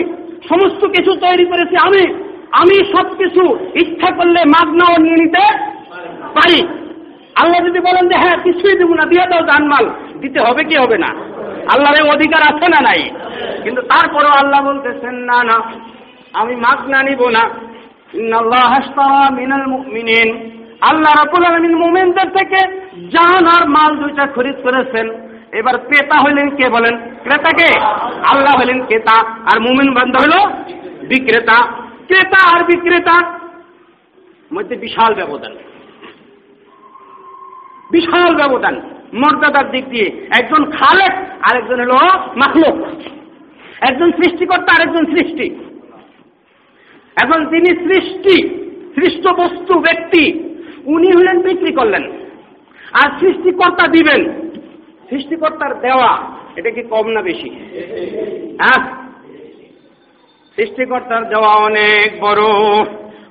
সমস্ত 0.49 0.81
কিছু 0.95 1.11
তৈরি 1.23 1.45
করেছি 1.51 1.75
আমি 1.87 2.03
আমি 2.61 2.75
সব 2.93 3.07
কিছু 3.21 3.43
ইচ্ছা 3.81 4.09
করলে 4.17 4.41
মাগনাও 4.55 4.95
নিয়ে 5.03 5.17
নিতে 5.23 5.43
পারি। 6.37 6.59
আল্লাহ 7.41 7.59
যদি 7.67 7.79
বলেন 7.87 8.05
যে 8.11 8.15
হ্যাঁ 8.23 8.37
কিছুই 8.45 8.75
দেবো 8.79 8.93
না, 8.99 9.05
দিয়ে 9.11 9.25
দাও 9.31 9.41
জানমাল, 9.51 9.85
দিতে 10.21 10.39
হবে 10.45 10.61
কি 10.69 10.75
হবে 10.83 10.97
না? 11.03 11.09
আল্লাহর 11.73 12.15
অধিকার 12.15 12.55
আছে 12.55 12.67
না 12.67 12.79
নাই? 12.81 13.09
কিন্তু 13.63 13.81
তারপরও 13.81 14.27
আল্লাহ 14.27 14.65
বলতেছেন, 14.65 15.15
না 15.15 15.43
না, 15.43 15.61
আমি 16.33 16.55
নিব 16.55 17.29
না। 17.29 17.49
মিনাল 19.31 19.65
মুমিনিন। 19.67 20.29
আল্লাহ 20.81 21.13
রাব্বুল 21.23 21.45
আলামিন 21.45 21.75
মুমিনদের 21.75 22.29
থেকে 22.29 22.81
জান 23.09 23.45
আর 23.47 23.67
মাল 23.67 23.95
দুইটা 23.95 24.27
খরিদ 24.27 24.55
করেছেন। 24.63 25.09
এবার 25.53 25.77
ক্রেতা 25.77 26.21
হইলেন 26.25 26.49
কে 26.49 26.69
বলেন? 26.69 26.97
ক্রেতাকে 27.23 27.79
আল্লাহ 28.31 28.59
হলেন 28.59 28.85
ক্রেতা। 28.85 29.21
আর 29.21 29.59
মুমিন 29.61 29.93
বান্ধব 29.93 30.19
হলো 30.19 30.49
বিক্রেতা। 31.07 31.65
ক্রেতা 32.07 32.57
আর 32.57 32.63
বিক্রেতা 32.63 33.39
মধ্যে 34.53 34.75
বিশাল 34.75 35.13
ব্যবধান। 35.13 35.55
বিশাল 37.91 38.35
ব্যবধান। 38.35 38.81
মর্যাদার 39.13 39.71
দিক 39.71 39.89
দিয়ে 39.89 40.27
একজন 40.39 40.71
খালেক, 40.71 41.13
আরেকজন 41.41 41.79
হলো 41.79 41.95
মাখলুক। 42.35 42.87
একজন 43.89 44.11
সৃষ্টিকর্তা, 44.11 44.83
আরেকজন 44.83 45.05
সৃষ্টি। 45.05 45.55
এখন 47.23 47.45
তিনি 47.45 47.65
সৃষ্টি 47.65 48.67
সৃষ্ট 48.95 49.27
বস্তু 49.27 49.79
ব্যক্তি। 49.79 50.43
উনি 50.85 51.11
হলেন 51.11 51.41
বিক্রি 51.41 51.73
করলেন। 51.73 52.11
আর 52.93 53.19
সৃষ্টিকর্তা 53.19 53.87
দিবেন। 53.87 54.51
সৃষ্টিকর্তার 55.09 55.79
দেওয়া, 55.81 56.17
এটা 56.55 56.69
কি 56.69 56.81
কম 56.81 57.07
না 57.07 57.21
বেশি? 57.21 57.49
হ্যাঁ? 58.61 58.91
সৃষ্টিকর্তার 60.55 61.29
দেওয়া 61.29 61.55
অনেক 61.55 62.21
বড়। 62.21 62.41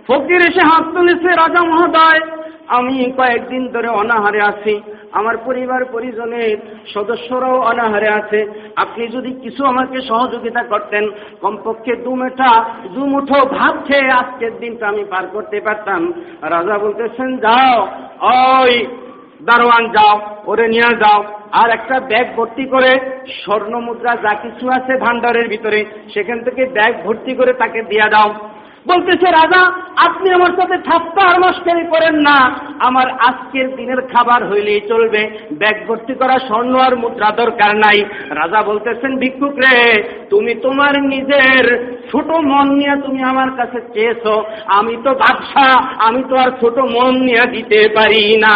ফকির 0.08 0.40
এসে 0.40 0.60
হাত 0.60 0.84
তুলেছে 0.94 1.28
রাজা 1.28 1.62
মহোদয়। 1.62 2.20
আমি 2.68 3.12
কয়েকদিন 3.16 3.68
ধরে 3.68 3.88
অনাহারে 3.88 4.40
আছি। 4.40 4.80
আমার 5.12 5.36
পরিবার 5.36 5.84
পরিজনের 5.84 6.56
সদস্যরাও 6.94 7.60
অনাহারে 7.60 8.08
আছে। 8.08 8.70
আপনি 8.76 9.06
যদি 9.06 9.32
কিছু 9.32 9.64
আমাকে 9.64 10.02
সহযোগিতা 10.02 10.62
করতেন, 10.62 11.10
কমপক্ষে 11.40 11.96
দু 11.96 12.14
মেঠা, 12.14 12.64
দু 12.94 13.06
মুঠো 13.06 13.46
ভাত 13.46 13.86
খেয়ে 13.86 14.10
আজকের 14.10 14.58
দিনটা 14.58 14.88
আমি 14.88 15.04
পার 15.04 15.26
করতে 15.26 15.60
পারতাম। 15.60 16.12
রাজা 16.42 16.78
বলতেছেন, 16.78 17.36
যাও, 17.36 17.88
ওই 18.22 18.86
দারোয়ান 19.42 19.88
যাও, 19.88 20.20
ওরে 20.46 20.68
নিয়ে 20.68 20.96
যাও। 20.96 21.24
আর 21.52 21.70
একটা 21.70 22.00
ব্যাগ 22.00 22.36
ভর্তি 22.36 22.64
করে 22.64 23.20
স্বর্ণ 23.44 23.80
মুদ্রা 23.80 24.16
যা 24.16 24.34
কিছু 24.34 24.68
আছে 24.68 24.96
ভান্ডারের 24.96 25.48
ভিতরে, 25.48 25.84
সেখান 26.14 26.40
থেকে 26.40 26.66
ব্যাগ 26.66 27.04
ভর্তি 27.04 27.34
করে 27.34 27.52
তাকে 27.52 27.82
দিয়ে 27.82 28.10
দাও। 28.10 28.34
বলতেছে, 28.86 29.28
রাজা, 29.30 29.62
আপনি 30.06 30.28
আমার 30.32 30.52
সাথে 30.58 30.76
ঠাপ্পা 30.90 31.22
আর 31.28 31.36
মস্কারি 31.40 31.84
করেন 31.86 32.16
না। 32.28 32.38
আমার 32.78 33.08
আজকের 33.10 33.76
দিনের 33.76 34.00
খাবার 34.12 34.40
হইলেই 34.50 34.80
চলবে। 34.88 35.22
ব্যাগ 35.52 35.76
ভর্তি 35.88 36.14
করা 36.14 36.36
স্বর্ণ 36.38 36.74
আর 36.78 36.96
মুদ্রা 36.96 37.30
দরকার 37.30 37.72
নাই। 37.76 37.98
রাজা 38.30 38.62
বলতেছেন, 38.62 39.12
ভিক্ষুক 39.18 39.54
রে, 39.58 40.02
তুমি 40.30 40.54
তোমার 40.54 40.94
নিজের 41.02 41.64
ছোট 42.10 42.28
মন 42.50 42.66
নিয়ে 42.78 42.94
তুমি 43.06 43.22
আমার 43.22 43.50
কাছে 43.56 43.78
চেয়েছো। 43.94 44.34
আমি 44.66 44.94
তো 45.04 45.10
বাদশাহ 45.14 45.72
আমি 46.06 46.22
তো 46.30 46.34
আর 46.36 46.50
ছোট 46.60 46.76
মন 46.78 47.12
নিয়ে 47.26 47.44
দিতে 47.50 47.80
পারি 47.94 48.24
না। 48.44 48.54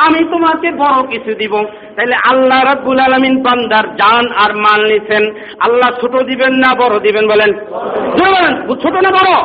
আমি 0.00 0.18
তোমাকে 0.18 0.70
বড় 0.70 1.06
কিছু 1.06 1.34
দিব। 1.34 1.64
তাহলে 1.96 2.14
আল্লাহ 2.14 2.64
রাব্বুল 2.64 2.98
আলামিন 2.98 3.42
বান্দার 3.42 3.96
জান 3.96 4.32
আর 4.32 4.56
মাল 4.56 4.84
নিছেন। 4.84 5.34
আল্লাহ 5.60 6.00
ছোট 6.00 6.16
দিবেন 6.22 6.52
না 6.52 6.74
বড় 6.74 6.98
দিবেন 6.98 7.28
বলেন? 7.28 7.52
ছোট 8.74 8.92
না 8.92 9.10
বড়? 9.10 9.42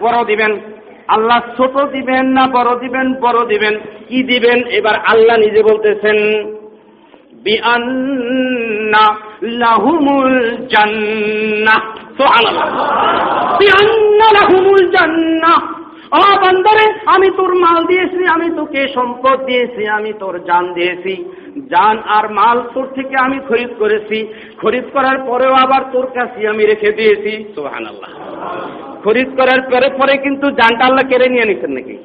বড় 0.00 0.24
দিবেন। 0.24 0.60
আল্লাহ 1.08 1.38
ছোট 1.56 1.90
দিবেন 1.92 2.26
না 2.26 2.46
বড় 2.46 2.78
দিবেন 2.78 3.14
বড় 3.14 3.46
দিবেন। 3.46 3.78
কি 4.08 4.22
দিবেন? 4.22 4.64
এবার 4.64 4.94
আল্লাহ 4.94 5.36
নিজে 5.36 5.62
বলতেছেন, 5.62 6.16
বিআন্না 7.32 9.16
লাহুমুল 9.42 10.56
জান্নাহ। 10.66 11.80
সুবহানাল্লাহ। 12.16 12.66
বিআন্না 13.58 14.26
লাহুমুল 14.32 14.90
জান্নাহ। 14.90 15.73
ও 16.14 16.20
আমি 17.06 17.28
তোর 17.36 17.52
মাল 17.54 17.84
দিয়েছি, 17.84 18.26
আমি 18.26 18.48
তোকে 18.56 18.80
সম্পদ 18.94 19.36
দিয়েছি, 19.44 19.86
আমি 19.88 20.12
তোর 20.12 20.34
জান 20.44 20.72
দিয়েছি। 20.72 21.14
জান 21.70 21.98
আর 22.16 22.24
মাল 22.32 22.58
তোর 22.74 22.86
থেকে 22.94 23.14
আমি 23.16 23.38
খরিদ 23.48 23.70
করেছি। 23.78 24.18
খরিদ 24.60 24.84
করার 24.92 25.18
পরেও 25.18 25.54
আবার 25.54 25.82
তোর 25.92 26.06
কাছে 26.06 26.48
আমি 26.48 26.64
রেখে 26.64 26.90
দিয়েছি। 26.92 27.32
সোহান 27.54 27.86
আল্লাহ 27.86 28.10
খরিদ 29.04 29.28
করার 29.36 29.60
পরে 29.62 29.88
পরে 30.00 30.14
কিন্তু 30.16 30.46
জানটা 30.50 30.84
আল্লাহ 30.84 31.08
কেড়ে 31.08 31.28
নিয়ে 31.28 31.44
নিছেন 31.44 31.72
নাকি? 31.72 31.96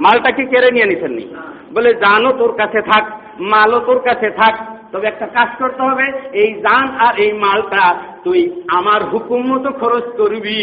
মালটাকে 0.00 0.44
কেড়ে 0.44 0.70
নিয়ে 0.70 0.86
নিছেন 0.86 1.12
নি? 1.12 1.24
বলে, 1.72 1.90
জানও 1.94 2.32
তোর 2.38 2.52
কাছে 2.56 2.80
থাক, 2.80 3.04
মালও 3.40 3.78
তোর 3.80 3.98
কাছে 3.98 4.30
থাক। 4.30 4.54
তবে 4.92 5.06
একটা 5.08 5.26
কাজ 5.26 5.48
করতে 5.58 5.82
হবে, 5.82 6.06
এই 6.32 6.50
জান 6.54 6.86
আর 6.98 7.14
এই 7.18 7.32
মালটা 7.32 7.84
তুই 8.24 8.40
আমার 8.68 9.00
হুকুম 9.04 9.40
মতো 9.50 9.70
খরচ 9.80 10.06
করবি। 10.16 10.60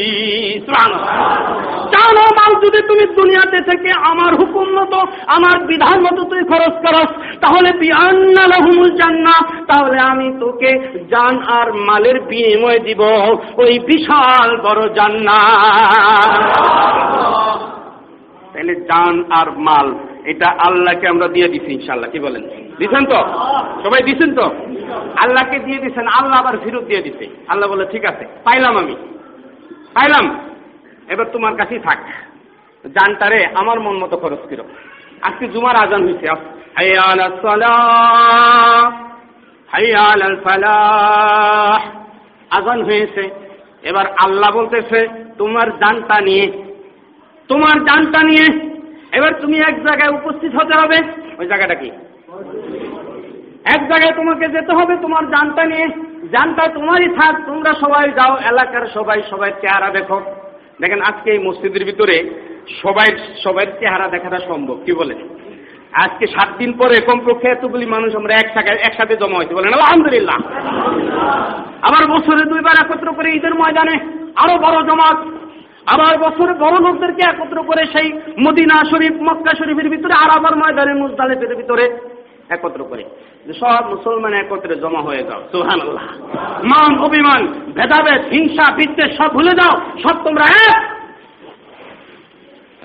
ও 2.21 2.27
মাল 2.39 2.53
যদি 2.63 2.79
তুমি 2.87 3.05
দুনিয়াতে 3.15 3.59
থেকে 3.61 3.89
আমার 4.11 4.31
হুকুম 4.35 4.67
মতো, 4.77 4.99
আমার 5.27 5.55
বিধান 5.65 5.97
মতো 6.01 6.21
তুই 6.23 6.41
খরচ 6.43 6.75
করস, 6.85 7.11
তাহলে 7.39 7.69
বিআন্নালাহুমুল 7.79 8.91
জান্নাহ, 9.01 9.39
তাহলে 9.67 9.99
আমি 10.11 10.27
তোকে 10.39 10.71
জান 11.11 11.35
আর 11.57 11.67
মালের 11.87 12.17
বিনিময় 12.19 12.79
দিব, 12.79 13.01
ওই 13.57 13.73
বিশাল 13.79 14.49
বড় 14.57 14.81
জান্নাত। 14.95 16.31
তাহলে 18.53 18.75
জান 18.75 19.15
আর 19.31 19.47
মাল 19.57 19.87
এটা 20.25 20.49
আল্লাহকে 20.49 21.07
আমরা 21.07 21.27
দিয়ে 21.27 21.47
দিছি 21.47 21.73
ইনশাল্লাহ 21.73 22.11
কি 22.11 22.19
বলেন? 22.19 22.43
দিছেন 22.77 23.05
তো? 23.05 23.15
সবাই 23.83 24.03
দিছেন 24.03 24.35
তো? 24.35 24.43
আল্লাহকে 25.23 25.59
দিয়ে 25.59 25.77
দিছেন, 25.77 26.07
আল্লাহ 26.07 26.39
আবার 26.39 26.57
ফেরত 26.57 26.83
দিয়ে 26.83 27.01
দিছে। 27.01 27.27
আল্লাহ 27.47 27.69
বলে, 27.69 27.85
ঠিক 27.85 28.05
আছে, 28.05 28.25
পাইলাম 28.43 28.77
আমি। 28.77 28.95
পাইলাম। 29.93 30.49
এবার 31.09 31.25
তোমার 31.25 31.55
কাছেই 31.55 31.79
থাক। 31.79 31.97
জানটারে 32.85 33.45
আমার 33.55 33.79
মন 33.79 33.97
মতো 33.97 34.17
খরচ 34.17 34.39
করো। 34.39 34.63
আজকে 35.21 35.47
জুমার 35.47 35.75
আজান 35.75 36.03
হয়েছে 36.03 36.27
আজান 42.51 42.83
হয়েছে। 42.83 43.29
এবার 43.83 44.05
আল্লাহ 44.07 44.55
বলতেছে, 44.55 45.07
তোমার 45.37 45.71
জানটা 45.71 46.21
নিয়ে, 46.21 46.51
তোমার 47.47 47.79
জানটা 47.79 48.23
নিয়ে 48.23 48.68
এবার 49.11 49.31
তুমি 49.41 49.57
এক 49.59 49.75
জায়গায় 49.83 50.13
উপস্থিত 50.13 50.51
হতে 50.55 50.73
হবে। 50.73 50.97
ওই 51.39 51.47
জায়গাটা 51.47 51.75
কি? 51.75 51.91
এক 53.75 53.81
জায়গায় 53.87 54.15
তোমাকে 54.15 54.47
যেতে 54.47 54.73
হবে, 54.73 54.97
তোমার 54.97 55.23
জানটা 55.27 55.65
নিয়ে। 55.65 55.87
জানটা 56.31 56.67
তোমারই 56.67 57.07
থাক, 57.07 57.35
তোমরা 57.45 57.73
সবাই 57.73 58.11
যাও, 58.11 58.37
এলাকার 58.37 58.87
সবাই 58.93 59.23
সবাই 59.29 59.51
চেহারা 59.61 59.89
দেখো। 59.89 60.21
দেখেন, 60.81 61.01
আজকে 61.01 61.31
এই 61.31 61.39
মসজিদের 61.39 61.85
ভিতরে 61.85 62.45
সবাই 62.81 63.07
সবাই 63.43 63.65
চেহারা 63.79 64.07
দেখাটা 64.07 64.39
সম্ভব, 64.47 64.77
কি 64.85 64.93
বলে? 64.93 65.15
আজকে 65.93 66.27
সাত 66.27 66.49
দিন 66.57 66.73
পরে 66.73 66.95
কমপক্ষে 67.01 67.47
এতগুলি 67.49 67.85
মানুষ 67.85 68.15
আমরা 68.15 68.33
একসাথে 68.33 68.69
একসাথে 68.69 69.15
জমা 69.15 69.37
হয়েছে 69.37 69.55
বলেন, 69.55 69.73
আলহামদুলিল্লাহ। 69.73 70.37
আবার 71.81 72.07
বছরে 72.07 72.45
দুইবার 72.45 72.75
একত্র 72.81 73.13
করে 73.13 73.29
ঈদের 73.31 73.53
ময়দানে 73.55 73.95
আরও 74.35 74.57
বড় 74.57 74.77
জমাত। 74.87 75.17
আবার 75.93 76.13
বছরে 76.25 76.53
বড় 76.63 76.77
লোকদেরকে 76.85 77.23
একত্র 77.27 77.57
করে 77.69 77.83
সেই 77.93 78.07
মদিনা 78.45 78.77
শরীফ, 78.91 79.15
মক্কা 79.27 79.53
শরীফের 79.59 79.91
ভিতরে 79.93 80.13
আর 80.23 80.29
আবার 80.37 80.53
ময়দানে 80.61 80.93
মুজদালেফের 81.01 81.53
ভিতরে 81.59 81.85
একত্র 82.55 82.81
করে। 82.89 83.03
সব 83.61 83.83
মুসলমান 83.93 84.33
একত্রে 84.33 84.75
জমা 84.83 85.01
হয়ে 85.07 85.23
যাও 85.29 85.41
সোহান 85.51 85.79
মান, 86.71 86.91
অভিমান, 87.07 87.41
ভেদাভেদ, 87.77 88.21
হিংসা 88.33 88.65
বিদ্বেষ 88.77 89.09
সব 89.19 89.29
ভুলে 89.37 89.53
যাও, 89.59 89.73
সব 90.03 90.15
তোমরা 90.25 90.45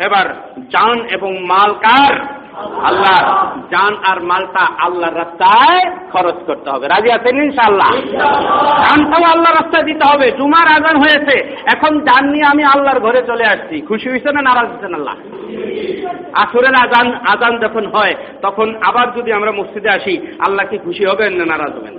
এবার 0.06 0.26
জান 0.74 0.96
এবং 1.16 1.30
মাল 1.50 1.70
কার? 1.86 2.14
আল্লাহ 2.60 3.46
জান 3.70 3.96
আর 4.06 4.22
মালটা 4.22 4.66
আল্লাহর 4.78 5.16
রাস্তায় 5.16 5.90
খরচ 6.12 6.34
করতে 6.46 6.70
হবে। 6.70 6.88
রাজি 6.88 7.12
আছেন 7.12 7.36
ইনশাআল্লাহ? 7.36 7.90
জানটাও 8.84 9.30
আল্লাহর 9.32 9.56
রাস্তায় 9.56 9.84
দিতে 9.84 10.04
হবে। 10.12 10.30
জুমার 10.30 10.68
আজান 10.68 10.96
হয়েছে। 10.96 11.56
এখন 11.74 12.00
জান 12.00 12.30
নিয়ে 12.30 12.44
আমি 12.44 12.64
আল্লাহর 12.64 13.00
ঘরে 13.00 13.22
চলে 13.26 13.44
আসছি। 13.44 13.80
খুশি 13.80 14.10
হয়েছে 14.10 14.32
না 14.32 14.42
নারাজ 14.42 14.70
হয়েছেন 14.70 14.94
আল্লাহ? 14.94 15.14
আসরের 16.32 16.74
আজান 16.74 17.14
আজান 17.28 17.58
যখন 17.58 17.86
হয়, 17.86 18.14
তখন 18.42 18.74
আবার 18.82 19.12
যদি 19.14 19.32
আমরা 19.32 19.52
মসজিদে 19.52 19.88
আসি, 19.88 20.34
আল্লাহ 20.48 20.66
কি 20.66 20.78
খুশি 20.78 21.06
হবেন 21.06 21.32
না 21.32 21.44
নারাজ 21.44 21.72
হবেন? 21.72 21.98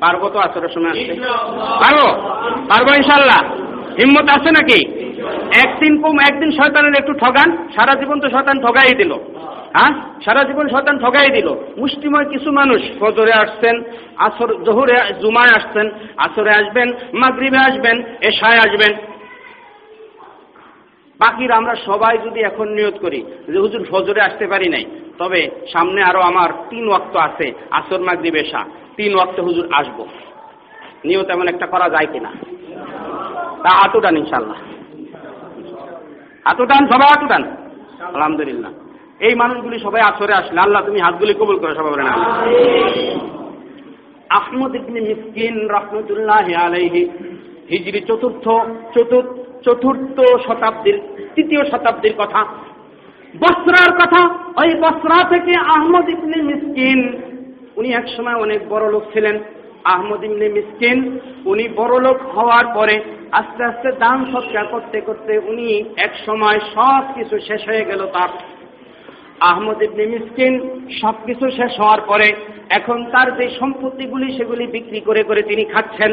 পারব 0.00 0.28
তো 0.28 0.38
আসরের 0.38 0.68
সময় 0.68 0.90
আসতে? 0.90 1.14
পারব? 1.58 2.20
পারব 2.68 2.86
ইনশাল্লাহ 2.96 3.40
হিম্মত 3.98 4.30
আছে 4.30 4.50
নাকি? 4.50 4.80
একদিন 5.64 6.02
কম 6.02 6.16
একদিন 6.20 6.50
শয়তানের 6.50 6.94
একটু 6.98 7.12
ঠগান, 7.12 7.68
সারা 7.76 7.94
জীবন 7.94 8.20
তো 8.20 8.28
শয়তান 8.30 8.60
ঠগাই 8.60 8.94
দিল। 8.94 9.12
হ্যাঁ? 9.76 9.92
সারা 10.24 10.44
জীবন 10.44 10.68
শয়তান 10.68 10.98
ঠগাই 10.98 11.30
দিল। 11.30 11.48
মুষ্টিময় 11.78 12.24
কিছু 12.24 12.52
মানুষ 12.52 12.82
ফজরে 13.00 13.32
আসছেন, 13.32 13.82
আসর 14.16 14.64
জহুরে 14.64 14.96
জুমায় 15.20 15.56
আসছেন, 15.56 15.90
আসরে 16.16 16.50
আসবেন, 16.50 16.92
মাগরিবে 17.12 17.58
আসবেন, 17.58 18.02
এশায় 18.20 18.58
আসবেন। 18.58 18.96
বাকিরা 21.20 21.56
আমরা 21.56 21.74
সবাই 21.86 22.18
যদি 22.18 22.40
এখন 22.40 22.68
নিয়ত 22.68 22.94
করি 22.94 23.24
যে 23.52 23.58
হুজুর 23.58 23.86
ফজরে 23.90 24.20
আসতে 24.20 24.46
পারি 24.46 24.68
নাই, 24.68 24.84
তবে 25.18 25.50
সামনে 25.72 26.02
আরও 26.02 26.20
আমার 26.20 26.48
তিন 26.70 26.88
ওয়াক্ত 26.88 27.16
আছে, 27.16 27.52
আসর, 27.70 28.00
মাগরিব, 28.00 28.34
এশা। 28.34 28.64
তিন 28.96 29.14
ওয়াক্ত 29.14 29.40
হুজুর 29.40 29.68
আসব। 29.72 30.06
নিয়ত 31.04 31.30
এমন 31.30 31.48
একটা 31.48 31.66
করা 31.66 31.88
যায় 31.88 32.06
কিনা? 32.12 32.32
তা 33.64 33.70
আতুটান 33.84 34.16
ইনশাল্লাহ 34.16 34.58
আতুটান, 36.44 36.82
সবাই 36.92 37.08
আতুটান? 37.16 37.42
আলহামদুলিল্লাহ। 38.16 38.72
এই 39.26 39.34
মানুষগুলি 39.34 39.76
সবাই 39.78 40.02
আসরে 40.10 40.34
আসলে, 40.34 40.60
আল্লাহ 40.60 40.82
তুমি 40.86 41.00
হাতগুলি 41.00 41.34
কবুল 41.34 41.56
করে, 41.58 41.72
সবাই 41.74 41.92
বলেন। 41.92 42.08
আহমদ 44.30 44.74
ইবনে 44.74 45.00
মিসকিন 45.00 45.54
রহমতুল্লাহ 45.68 46.46
আলাইহি, 46.66 47.02
হিজরি 47.70 48.00
চতুর্থ 48.00 48.46
চতুর্থ 48.94 49.34
চতুর্থ 49.64 50.16
শতাব্দীর, 50.46 50.96
তৃতীয় 51.34 51.62
শতাব্দীর 51.70 52.14
কথা। 52.18 52.40
বসরার 53.42 53.92
কথা, 54.00 54.22
ওই 54.62 54.70
বসরা 54.74 55.18
থেকে 55.28 55.52
আহমদ 55.56 56.08
ইবনে 56.08 56.38
মিসকিন, 56.42 57.00
উনি 57.76 57.88
একসময় 57.92 58.34
অনেক 58.34 58.60
বড় 58.68 58.84
লোক 58.92 59.04
ছিলেন। 59.12 59.36
আহমদ 59.84 60.24
ইমনি 60.24 60.48
মিসকিন, 60.48 61.18
উনি 61.44 61.68
বড়লোক 61.68 62.22
হওয়ার 62.22 62.66
পরে 62.74 63.00
আস্তে 63.32 63.64
আস্তে 63.64 63.92
দান 63.92 64.18
সৎকার 64.32 64.66
করতে 64.66 65.00
করতে 65.00 65.38
উনি 65.38 65.84
এক 65.96 66.12
সময় 66.26 66.58
সব 66.74 67.02
কিছু 67.14 67.38
শেষ 67.38 67.68
হয়ে 67.68 67.84
গেল 67.84 68.06
তার। 68.06 68.28
আহমদ 69.40 69.82
ইবনে 69.82 70.06
মিসকিন 70.06 70.54
সবকিছু 71.00 71.50
শেষ 71.50 71.80
হওয়ার 71.80 72.00
পরে 72.00 72.53
এখন 72.78 72.98
তার 73.12 73.28
যে 73.38 73.46
সম্পত্তিগুলি 73.60 74.28
সেগুলি 74.36 74.64
বিক্রি 74.66 75.00
করে 75.00 75.22
করে 75.22 75.42
তিনি 75.50 75.64
খাচ্ছেন, 75.64 76.10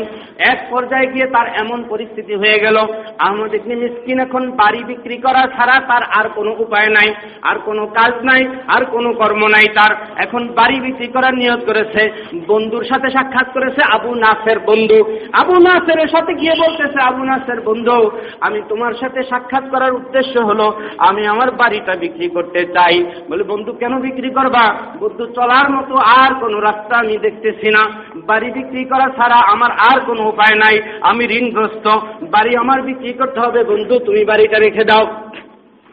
এক 0.51 0.59
পর্যায়ে 0.69 1.11
গিয়ে 1.13 1.27
তার 1.35 1.47
এমন 1.63 1.79
পরিস্থিতি 1.89 2.33
হয়ে 2.35 2.57
গেল, 2.59 2.77
আহমদ 3.19 3.51
ইবনে 3.53 3.75
মিসকিন 3.75 4.19
এখন 4.19 4.43
বাড়ি 4.51 4.81
বিক্রি 4.83 5.17
করা 5.17 5.41
ছাড়া 5.55 5.77
তার 5.89 6.03
আর 6.19 6.27
কোনো 6.35 6.51
উপায় 6.59 6.89
নাই, 6.89 7.09
আর 7.41 7.57
কোনো 7.67 7.83
কাজ 7.97 8.13
নাই, 8.23 8.41
আর 8.67 8.83
কোনো 8.85 9.09
কর্ম 9.13 9.41
নাই 9.47 9.67
তার। 9.77 9.91
এখন 10.17 10.41
বাড়ি 10.57 10.77
বিক্রি 10.79 11.07
করার 11.07 11.35
নিয়োগ 11.35 11.59
করেছে, 11.65 12.01
বন্ধুর 12.47 12.83
সাথে 12.83 13.07
সাক্ষাৎ 13.09 13.47
করেছে 13.53 13.81
আবু 13.95 14.11
নাসের 14.15 14.59
বন্ধু। 14.59 14.99
আবু 15.33 15.55
নাসের 15.59 15.99
সাথে 16.07 16.31
গিয়ে 16.33 16.55
বলতেছে, 16.63 16.99
আবু 17.03 17.21
নাসের 17.23 17.59
বন্ধু, 17.61 17.97
আমি 18.41 18.59
তোমার 18.69 18.93
সাথে 19.01 19.19
সাক্ষাৎ 19.29 19.65
করার 19.71 19.91
উদ্দেশ্য 19.93 20.33
হলো, 20.39 20.67
আমি 20.97 21.23
আমার 21.27 21.49
বাড়িটা 21.51 21.93
বিক্রি 21.95 22.27
করতে 22.27 22.61
চাই। 22.75 22.95
বলে, 23.29 23.43
বন্ধু, 23.43 23.71
কেন 23.73 23.93
বিক্রি 23.99 24.29
করবা? 24.29 24.65
বন্ধু, 24.99 25.23
চলার 25.37 25.67
মতো 25.69 25.95
আর 26.19 26.31
রাস্তা 26.59 26.97
আমি 26.97 27.17
দেখতেছি 27.17 27.69
না। 27.69 28.03
বাড়ি 28.15 28.51
বিক্রি 28.51 28.85
করা 28.85 29.09
ছাড়া 29.09 29.51
আমার 29.51 29.71
আর 29.71 29.99
কোনো 29.99 30.23
উপায় 30.27 30.55
নাই। 30.55 30.81
আমি 31.01 31.25
ঋণগ্রস্ত। 31.25 31.87
বাড়ি 32.23 32.55
আমার 32.55 32.81
বিক্রি 32.81 33.13
করতে 33.13 33.39
হবে 33.39 33.63
বন্ধু, 33.63 33.99
তুমি 33.99 34.25
বাড়িটা 34.25 34.59
রেখে 34.59 34.83
দাও। 34.83 35.31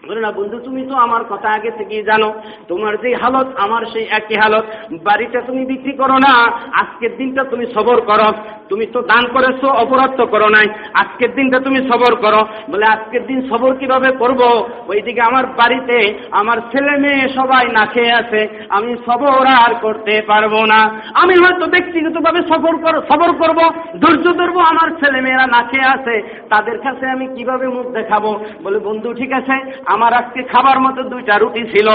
বলে, 0.09 0.21
না 0.21 0.33
বন্ধু, 0.33 0.59
তুমি 0.59 0.87
তো 0.87 0.95
আমার 0.95 1.25
কথা 1.25 1.49
আগে 1.49 1.71
থেকেই 1.71 2.03
জানো। 2.03 2.35
তোমার 2.69 2.97
যে 2.97 3.15
হালত, 3.15 3.47
আমার 3.57 3.83
সেই 3.93 4.07
একই 4.11 4.35
হালত। 4.35 4.65
বাড়িটা 5.03 5.41
তুমি 5.41 5.65
বিক্রি 5.65 5.93
করো 5.93 6.15
না, 6.15 6.53
আজকের 6.81 7.17
দিনটা 7.17 7.45
তুমি 7.45 7.67
সবর 7.67 8.01
করো। 8.01 8.33
তুমি 8.69 8.87
তো 8.87 9.03
দান 9.03 9.27
করেছ, 9.27 9.65
অপরাধ 9.65 10.17
তো 10.17 10.27
করো 10.27 10.49
নাই। 10.49 10.69
আজকের 10.95 11.35
দিনটা 11.35 11.59
তুমি 11.61 11.89
সবর 11.89 12.15
করো। 12.15 12.47
বলে, 12.71 12.87
আজকের 12.87 13.27
দিন 13.27 13.49
সবর 13.49 13.75
কীভাবে 13.75 14.11
করব? 14.11 14.69
ওইদিকে 14.89 15.21
আমার 15.21 15.47
বাড়িতে 15.47 16.19
আমার 16.31 16.59
ছেলে 16.59 16.99
মেয়ে 16.99 17.29
সবাই 17.29 17.69
না 17.69 17.87
খেয়ে 17.87 18.13
আছে। 18.13 18.67
আমি 18.69 18.97
সবর 19.07 19.47
আর 19.47 19.75
করতে 19.75 20.23
পারব 20.27 20.65
না। 20.65 21.01
আমি 21.15 21.35
হয়তো 21.35 21.67
ব্যক্তিগতভাবে 21.67 22.43
সফর 22.43 22.77
কর, 22.77 23.03
সবর 23.09 23.33
করব, 23.33 23.73
ধৈর্য 24.01 24.33
ধরবো, 24.33 24.61
আমার 24.61 24.91
ছেলে 24.91 25.21
মেয়েরা 25.21 25.47
না 25.47 25.63
খেয়ে 25.63 25.85
আছে। 25.85 26.45
তাদের 26.49 26.79
কাছে 26.79 27.11
আমি 27.11 27.27
কীভাবে 27.27 27.69
মুখ 27.69 27.87
দেখাবো? 27.87 28.41
বলে, 28.63 28.79
বন্ধু, 28.79 29.15
ঠিক 29.15 29.33
আছে 29.33 29.89
আমার 29.99 30.13
আজকে 30.15 30.41
খাবার 30.43 30.77
মতো 30.81 31.01
দুইটা 31.13 31.35
রুটি 31.39 31.63
ছিল, 31.73 31.89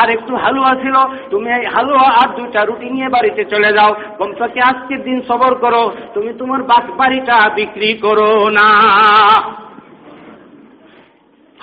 আর 0.00 0.06
একটু 0.16 0.32
হালুয়া 0.36 0.72
ছিল। 0.74 0.96
তুমি 1.30 1.48
এই 1.52 1.64
হালুয়া 1.74 2.06
আর 2.20 2.28
দুইটা 2.36 2.60
রুটি 2.64 2.88
নিয়ে 2.90 3.08
বাড়িতে 3.08 3.42
চলে 3.44 3.70
যাও। 3.72 3.92
কমপক্ষে 4.18 4.60
আজকের 4.70 5.00
দিন 5.02 5.18
সবর 5.28 5.52
করো, 5.54 5.82
তুমি 6.14 6.30
তোমার 6.38 6.60
বাস 6.62 6.84
বাড়িটা 6.96 7.36
বিক্রি 7.54 7.90
করো 8.04 8.30
না। 8.58 8.68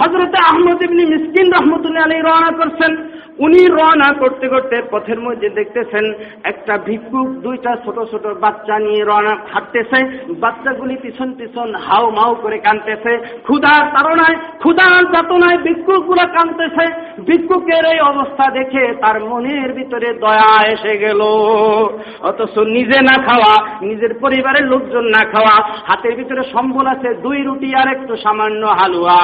হজরত 0.01 0.33
আহমদ 0.49 0.79
ইবনি 0.87 1.03
মিসকিন 1.11 1.47
রহমতুল্লাহ 1.57 2.05
আলী 2.07 2.17
রওনা 2.21 2.51
করছেন। 2.59 2.93
উনি 3.45 3.61
রওনা 3.77 4.09
করতে 4.21 4.45
করতে 4.53 4.75
পথের 4.91 5.19
মধ্যে 5.25 5.47
দেখতেছেন 5.57 6.05
একটা 6.51 6.73
ভিক্ষুক 6.87 7.27
দুইটা 7.45 7.71
ছোট 7.85 7.97
ছোট 8.11 8.25
বাচ্চা 8.43 8.75
নিয়ে 8.85 9.01
রওনা 9.09 9.33
হাঁটতেছে। 9.53 9.99
বাচ্চাগুলি 10.43 10.95
পিছন 11.03 11.29
পিছন 11.39 11.67
হাউ 11.87 12.03
মাউ 12.17 12.31
করে 12.43 12.57
কানতেছে 12.65 13.13
ক্ষুধার 13.47 13.83
তাড়নায়, 13.95 14.37
ক্ষুধার 14.61 15.03
যাতনায় 15.13 15.59
ভিক্ষুক 15.65 15.95
ভিক্ষুকগুলো 15.95 16.25
কানতেছে 16.35 16.85
ভিক্ষুকের 17.27 17.83
এই 17.93 17.99
অবস্থা 18.11 18.45
দেখে 18.57 18.83
তার 19.03 19.17
মনের 19.29 19.69
ভিতরে 19.77 20.09
দয়া 20.23 20.53
এসে 20.73 20.93
গেল। 21.03 21.21
অথচ 22.29 22.55
নিজে 22.75 22.99
না 23.09 23.15
খাওয়া, 23.27 23.53
নিজের 23.89 24.13
পরিবারের 24.23 24.65
লোকজন 24.73 25.05
না 25.15 25.21
খাওয়া, 25.33 25.55
হাতের 25.89 26.13
ভিতরে 26.19 26.43
সম্বল 26.53 26.85
আছে, 26.93 27.09
দুই 27.25 27.37
রুটি 27.47 27.69
আর 27.81 27.87
একটু 27.95 28.13
সামান্য 28.23 28.61
হালুয়া। 28.79 29.21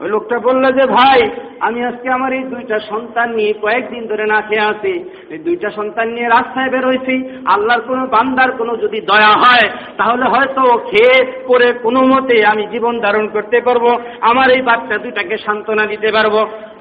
ওই 0.00 0.08
লোকটা 0.14 0.36
বলল 0.46 0.64
যে, 0.78 0.84
ভাই, 0.96 1.20
আমি 1.66 1.80
আজকে 1.84 2.08
আমার 2.16 2.32
এই 2.38 2.44
দুইটা 2.52 2.76
সন্তান 2.90 3.28
নিয়ে 3.38 3.52
কয়েকদিন 3.62 4.02
ধরে 4.10 4.24
না 4.32 4.38
খেয়ে 4.48 4.68
আছি। 4.72 4.94
এই 5.32 5.38
দুইটা 5.46 5.68
সন্তান 5.78 6.06
নিয়ে 6.14 6.28
রাস্তায় 6.28 6.70
বেরোইছি 6.74 7.14
আল্লাহর 7.54 7.82
কোনো 7.90 8.02
বান্দার 8.14 8.50
কোনো 8.60 8.72
যদি 8.76 8.98
দয়া 9.00 9.32
হয়, 9.42 9.66
তাহলে 9.98 10.24
হয়তো 10.24 10.62
খেয়ে 10.90 11.16
পরে 11.48 11.68
কোনো 11.84 12.00
মতে 12.12 12.36
আমি 12.52 12.64
জীবন 12.72 12.94
ধারণ 13.00 13.26
করতে 13.34 13.58
পারব, 13.60 13.84
আমার 14.20 14.48
এই 14.50 14.62
বাচ্চা 14.62 14.96
দুইটাকে 15.04 15.36
সান্ত্বনা 15.44 15.84
দিতে 15.86 16.08
পারব। 16.12 16.36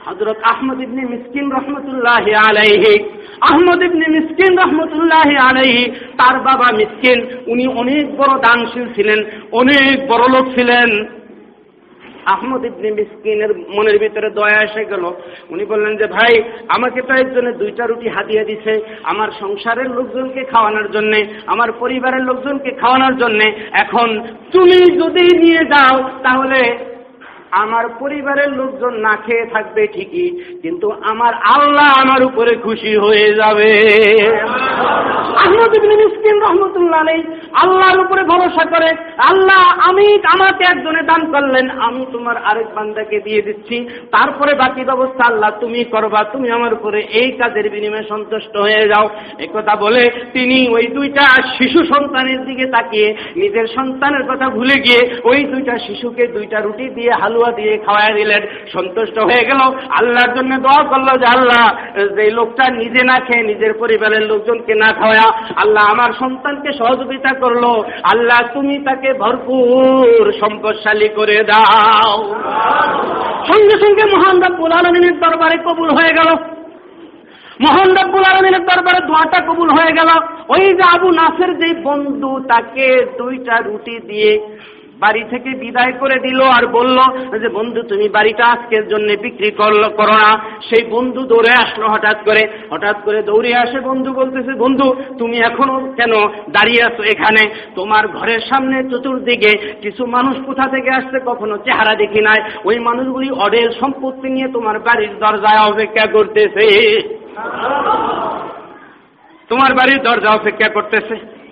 হজরত 0.05 0.39
আহমদ 0.51 0.79
ইবনে 0.81 1.03
মিসকিন 1.13 1.45
রহমতুল্লাহ 1.51 2.25
আলাইহি, 2.47 2.93
আহমদ 3.41 3.79
ইবনে 3.83 4.05
মিসকিন 4.15 4.51
রহমতুল্লাহ 4.63 5.29
আলাইহি, 5.49 5.83
তার 6.19 6.35
বাবা 6.47 6.67
মিসকিন, 6.79 7.19
উনি 7.47 7.65
অনেক 7.81 8.05
বড় 8.19 8.33
দানশীল 8.45 8.85
ছিলেন, 8.95 9.19
অনেক 9.51 9.95
বড় 10.11 10.25
লোক 10.33 10.45
ছিলেন। 10.55 10.89
আহমদ 12.25 12.65
ইবনে 12.65 12.91
মিসকিনের 12.91 13.57
মনের 13.69 13.99
ভিতরে 13.99 14.29
দয়া 14.29 14.63
এসে 14.63 14.85
গেল। 14.85 15.11
উনি 15.49 15.65
বললেন 15.65 15.97
যে, 15.97 16.07
ভাই, 16.07 16.43
আমাকে 16.67 17.01
তো 17.01 17.13
একজনে 17.13 17.51
দুইটা 17.51 17.85
রুটি 17.85 18.09
হাতিয়ে 18.09 18.45
দিছে। 18.45 18.79
আমার 19.03 19.29
সংসারের 19.39 19.89
লোকজনকে 19.89 20.43
খাওয়ানোর 20.43 20.91
জন্যে, 20.91 21.25
আমার 21.47 21.71
পরিবারের 21.71 22.21
লোকজনকে 22.21 22.71
খাওয়ানোর 22.71 23.17
জন্যে। 23.17 23.69
এখন 23.71 24.21
তুমি 24.51 24.97
যদি 25.03 25.37
নিয়ে 25.37 25.65
যাও, 25.65 26.09
তাহলে 26.23 26.94
আমার 27.63 27.85
পরিবারের 28.01 28.51
লোকজন 28.59 28.93
না 29.05 29.13
খেয়ে 29.25 29.45
থাকবে 29.53 29.81
ঠিকই, 29.95 30.27
কিন্তু 30.63 30.87
আমার 31.11 31.33
আল্লাহ 31.55 31.89
আমার 32.03 32.21
উপরে 32.29 32.53
খুশি 32.65 32.91
হয়ে 33.03 33.27
যাবে। 33.39 33.71
আল্লাহর 37.63 37.99
উপরে 38.05 38.21
ভরসা 38.31 38.65
করে, 38.73 38.89
আল্লাহ 39.29 39.61
আমি 39.89 40.07
আমাকে 40.33 40.63
একজনে 40.67 41.01
দান 41.11 41.21
করলেন, 41.33 41.65
আমি 41.87 42.01
তোমার 42.13 42.37
আরেক 42.49 42.67
বান্দাকে 42.75 43.17
দিয়ে 43.19 43.41
দিচ্ছি, 43.41 43.77
তারপরে 44.15 44.51
বাকি 44.63 44.81
ব্যবস্থা 44.89 45.23
আল্লাহ 45.31 45.51
তুমি 45.61 45.81
করবা, 45.93 46.19
তুমি 46.33 46.47
আমার 46.57 46.71
উপরে 46.77 46.99
এই 47.21 47.29
কাজের 47.39 47.67
বিনিময়ে 47.73 48.09
সন্তুষ্ট 48.11 48.53
হয়ে 48.65 48.83
যাও। 48.91 49.05
একথা 49.45 49.73
বলে 49.83 50.03
তিনি 50.35 50.57
ওই 50.75 50.85
দুইটা 50.97 51.25
শিশু 51.57 51.79
সন্তানের 51.93 52.39
দিকে 52.47 52.65
তাকিয়ে, 52.75 53.09
নিজের 53.41 53.67
সন্তানের 53.77 54.23
কথা 54.29 54.47
ভুলে 54.57 54.77
গিয়ে 54.85 55.01
ওই 55.29 55.39
দুইটা 55.51 55.75
শিশুকে 55.85 56.23
দুইটা 56.35 56.57
রুটি 56.59 56.85
দিয়ে 56.97 57.11
হালুয়া 57.21 57.44
হালুয়া 57.45 57.63
দিয়ে 57.63 57.77
খাওয়াই 57.77 58.13
দিলেন, 58.13 58.41
সন্তুষ্ট 58.73 59.19
হয়ে 59.19 59.45
গেল। 59.45 59.61
আল্লাহর 59.89 60.35
জন্য 60.35 60.57
দোয়া 60.57 60.83
করল 60.83 61.17
যে, 61.17 61.25
আল্লাহ 61.25 61.63
যে 62.15 62.31
লোকটা 62.31 62.69
নিজে 62.69 63.03
না 63.03 63.19
খেয়ে 63.19 63.43
নিজের 63.43 63.73
পরিবারের 63.73 64.21
লোকজনকে 64.21 64.75
না 64.75 64.93
খাওয়া, 64.93 65.37
আল্লাহ 65.55 65.83
আমার 65.91 66.13
সন্তানকে 66.19 66.73
সহযোগিতা 66.73 67.33
করল। 67.33 67.63
আল্লাহ, 68.03 68.53
তুমি 68.53 68.77
তাকে 68.77 69.13
ভরপুর 69.13 70.33
সম্পদশালী 70.39 71.09
করে 71.09 71.43
দাও। 71.43 72.33
সঙ্গে 73.47 73.75
সঙ্গে 73.79 74.15
মহান 74.15 74.41
রব্বুল 74.43 74.71
আলমিনের 74.71 75.19
দরবারে 75.19 75.57
কবুল 75.57 75.89
হয়ে 75.89 76.13
গেল। 76.13 76.29
মহান 77.61 77.89
রব্বুল 77.91 78.23
আলমিনের 78.33 78.61
দরবারে 78.61 79.07
দোয়াটা 79.07 79.39
কবুল 79.45 79.69
হয়ে 79.69 79.93
গেল। 79.93 80.09
ওই 80.49 80.73
যে 80.73 80.83
আবু 80.95 81.11
নাসের 81.11 81.57
যে 81.57 81.81
বন্ধু, 81.81 82.39
তাকে 82.47 83.05
দুইটা 83.17 83.55
রুটি 83.57 83.99
দিয়ে 83.99 84.31
বাড়ি 84.99 85.23
থেকে 85.29 85.49
বিদায় 85.49 85.91
করে 85.91 86.19
দিল 86.19 86.41
আর 86.41 86.67
বলল, 86.67 86.97
যে 87.39 87.49
বন্ধু, 87.49 87.81
তুমি 87.81 88.09
বাড়িটা 88.09 88.45
আজকের 88.45 88.87
জন্য 88.87 89.13
বিক্রি 89.21 89.51
করল, 89.51 89.89
করো 89.89 90.13
না। 90.13 90.39
সেই 90.69 90.83
বন্ধু 90.89 91.23
দৌড়ে 91.23 91.53
আসলো 91.53 91.87
হঠাৎ 91.87 92.23
করে। 92.25 92.47
হঠাৎ 92.71 93.01
করে 93.03 93.21
দৌড়ে 93.23 93.55
আসে 93.55 93.79
বন্ধু 93.79 94.13
বলতেছে, 94.13 94.51
বন্ধু, 94.53 94.95
তুমি 95.17 95.37
এখনও 95.37 95.93
কেন 95.95 96.11
দাঁড়িয়ে 96.49 96.83
আছো 96.83 97.03
এখানে? 97.03 97.49
তোমার 97.75 98.07
ঘরের 98.07 98.39
সামনে 98.39 98.89
চতুর্দিকে 98.89 99.73
কিছু 99.81 100.05
মানুষ 100.05 100.37
কোথা 100.45 100.67
থেকে 100.67 100.89
আসছে 100.89 101.19
কখনো 101.25 101.57
চেহারা 101.57 101.95
দেখি 101.95 102.21
নাই। 102.21 102.41
ওই 102.65 102.79
মানুষগুলি 102.79 103.31
অডেল 103.31 103.71
সম্পত্তি 103.79 104.29
নিয়ে 104.29 104.47
তোমার 104.47 104.79
বাড়ির 104.79 105.09
দরজায় 105.19 105.71
অপেক্ষা 105.71 106.05
করতেছে। 106.11 106.65
তোমার 109.49 109.73
বাড়ির 109.73 110.01
দরজা 110.03 110.31
অপেক্ষা 110.31 110.69
করতেছে। 110.69 111.44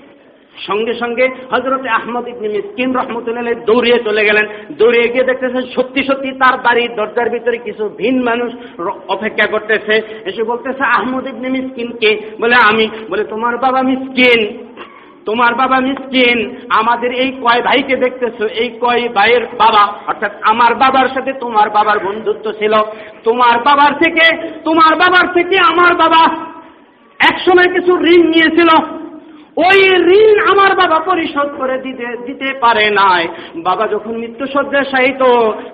সঙ্গে 0.68 0.94
সঙ্গে 0.94 1.28
হজরত 1.52 1.88
আহমদ 1.88 2.28
ইবনে 2.28 2.48
মিসকিন 2.48 2.96
রহমতুল্লাহ 2.96 3.54
দৌড়িয়ে 3.54 4.04
চলে 4.04 4.26
গেলেন। 4.26 4.76
দৌড়িয়ে 4.78 5.08
গিয়ে 5.08 5.24
দেখতেছেন 5.24 5.62
সত্যি 5.62 6.04
সত্যি 6.04 6.32
তার 6.32 6.58
বাড়ির 6.58 6.96
দরজার 6.96 7.30
ভিতরে 7.30 7.58
কিছু 7.58 7.90
ভিন 7.90 8.24
মানুষ 8.24 8.54
অপেক্ষা 9.08 9.52
করতেছে। 9.52 10.22
এসে 10.26 10.44
বলতেছে, 10.44 10.84
আহমদ 10.84 11.28
ইবনে 11.28 11.50
মিসকিনকে 11.50 12.20
বলে, 12.42 12.56
আমি। 12.56 12.90
বলে, 13.10 13.24
তোমার 13.24 13.58
বাবা 13.58 13.82
মিসকিন। 13.82 14.68
তোমার 15.26 15.56
বাবা 15.56 15.80
মিসকিন। 15.80 16.56
আমাদের 16.70 17.12
এই 17.14 17.32
কয় 17.32 17.62
ভাইকে 17.62 17.96
দেখতেছো? 17.96 18.46
এই 18.46 18.70
কয় 18.70 19.10
ভাইয়ের 19.10 19.46
বাবা। 19.46 19.94
অর্থাৎ 20.08 20.32
আমার 20.42 20.76
বাবার 20.76 21.08
সাথে 21.08 21.34
তোমার 21.34 21.70
বাবার 21.70 22.00
বন্ধুত্ব 22.00 22.52
ছিল। 22.52 22.72
তোমার 23.24 23.58
বাবার 23.58 23.94
থেকে, 24.04 24.48
তোমার 24.64 24.96
বাবার 24.96 25.34
থেকে 25.34 25.58
আমার 25.58 25.96
বাবা 25.96 26.46
একসময় 27.20 27.74
কিছু 27.74 27.92
ঋণ 27.92 28.28
নিয়েছিল। 28.28 29.03
ওই 29.58 29.78
ঋণ 30.20 30.36
আমার 30.52 30.72
বাবা 30.76 31.00
পরিশোধ 31.00 31.50
করে 31.58 31.78
দিতে 31.78 32.08
দিতে 32.28 32.50
পারে 32.64 32.90
নাই। 32.90 33.24
বাবা 33.68 33.88
যখন 33.88 34.14
মৃত্যু 34.22 34.46
সজ্জায় 34.54 34.88
শায়িত, 34.92 35.24